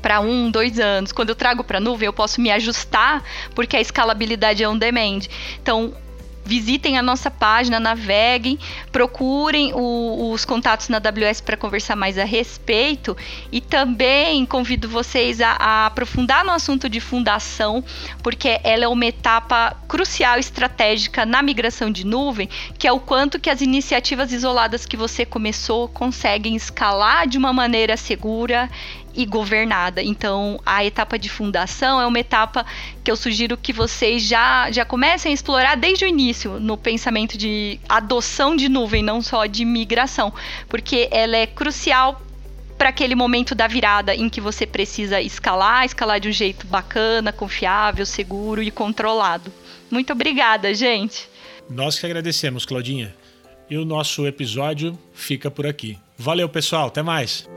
para 0.00 0.20
um, 0.20 0.52
dois 0.52 0.78
anos. 0.78 1.10
Quando 1.10 1.30
eu 1.30 1.34
trago 1.34 1.64
para 1.64 1.80
nuvem, 1.80 2.06
eu 2.06 2.12
posso 2.12 2.40
me 2.40 2.50
ajustar, 2.52 3.24
porque 3.56 3.76
a 3.76 3.80
escalabilidade 3.80 4.62
é 4.62 4.68
on 4.68 4.78
demand. 4.78 5.22
Então, 5.60 5.92
visitem 6.44 6.98
a 6.98 7.02
nossa 7.02 7.30
página, 7.30 7.80
naveguem, 7.80 8.58
procurem 8.92 9.72
o, 9.74 10.30
os 10.32 10.44
contatos 10.44 10.88
na 10.88 10.98
AWS 10.98 11.40
para 11.40 11.56
conversar 11.56 11.96
mais 11.96 12.18
a 12.18 12.24
respeito. 12.24 13.16
E 13.50 13.60
também 13.60 14.44
convido 14.44 14.88
vocês 14.88 15.40
a, 15.40 15.52
a, 15.52 15.86
aprofundar 15.86 16.44
no 16.44 16.52
assunto 16.52 16.88
de 16.88 17.00
fundação, 17.00 17.82
porque 18.22 18.60
ela 18.62 18.84
é 18.84 18.88
uma 18.88 19.06
etapa 19.06 19.76
crucial 19.88 20.38
estratégica 20.38 21.24
na 21.24 21.42
migração 21.42 21.90
de 21.90 22.04
nuvem, 22.04 22.48
que 22.78 22.86
é 22.86 22.92
o 22.92 23.00
quanto 23.00 23.40
que 23.40 23.50
as 23.50 23.60
iniciativas 23.60 24.32
isoladas 24.32 24.84
que 24.86 24.96
você 24.96 25.24
começou 25.24 25.88
conseguem 25.88 26.54
escalar 26.54 27.26
de 27.26 27.38
uma 27.38 27.52
maneira 27.52 27.96
segura 27.96 28.68
e 29.14 29.24
governada. 29.24 30.02
Então, 30.02 30.60
a 30.64 30.84
etapa 30.84 31.18
de 31.18 31.28
fundação 31.28 32.00
é 32.00 32.06
uma 32.06 32.18
etapa 32.18 32.64
que 33.02 33.10
eu 33.10 33.16
sugiro 33.16 33.56
que 33.56 33.72
vocês 33.72 34.22
já, 34.22 34.70
já 34.70 34.84
comecem 34.84 35.30
a 35.30 35.34
explorar 35.34 35.76
desde 35.76 36.04
o 36.04 36.08
início, 36.08 36.58
no 36.60 36.76
pensamento 36.76 37.36
de 37.36 37.78
adoção 37.88 38.56
de 38.56 38.68
nuvem, 38.68 39.02
não 39.02 39.22
só 39.22 39.46
de 39.46 39.64
migração, 39.64 40.32
porque 40.68 41.08
ela 41.10 41.36
é 41.36 41.46
crucial 41.46 42.20
para 42.76 42.88
aquele 42.88 43.14
momento 43.14 43.54
da 43.54 43.66
virada 43.66 44.14
em 44.14 44.28
que 44.28 44.40
você 44.40 44.66
precisa 44.66 45.20
escalar, 45.20 45.84
escalar 45.84 46.18
de 46.20 46.28
um 46.28 46.32
jeito 46.32 46.66
bacana, 46.66 47.32
confiável, 47.32 48.04
seguro 48.04 48.62
e 48.62 48.70
controlado. 48.70 49.52
Muito 49.90 50.12
obrigada, 50.12 50.74
gente. 50.74 51.28
Nós 51.70 51.98
que 51.98 52.04
agradecemos, 52.04 52.66
Claudinha. 52.66 53.14
E 53.70 53.76
o 53.76 53.84
nosso 53.84 54.26
episódio 54.26 54.98
fica 55.14 55.50
por 55.50 55.66
aqui. 55.66 55.98
Valeu, 56.18 56.48
pessoal. 56.48 56.88
Até 56.88 57.02
mais. 57.02 57.48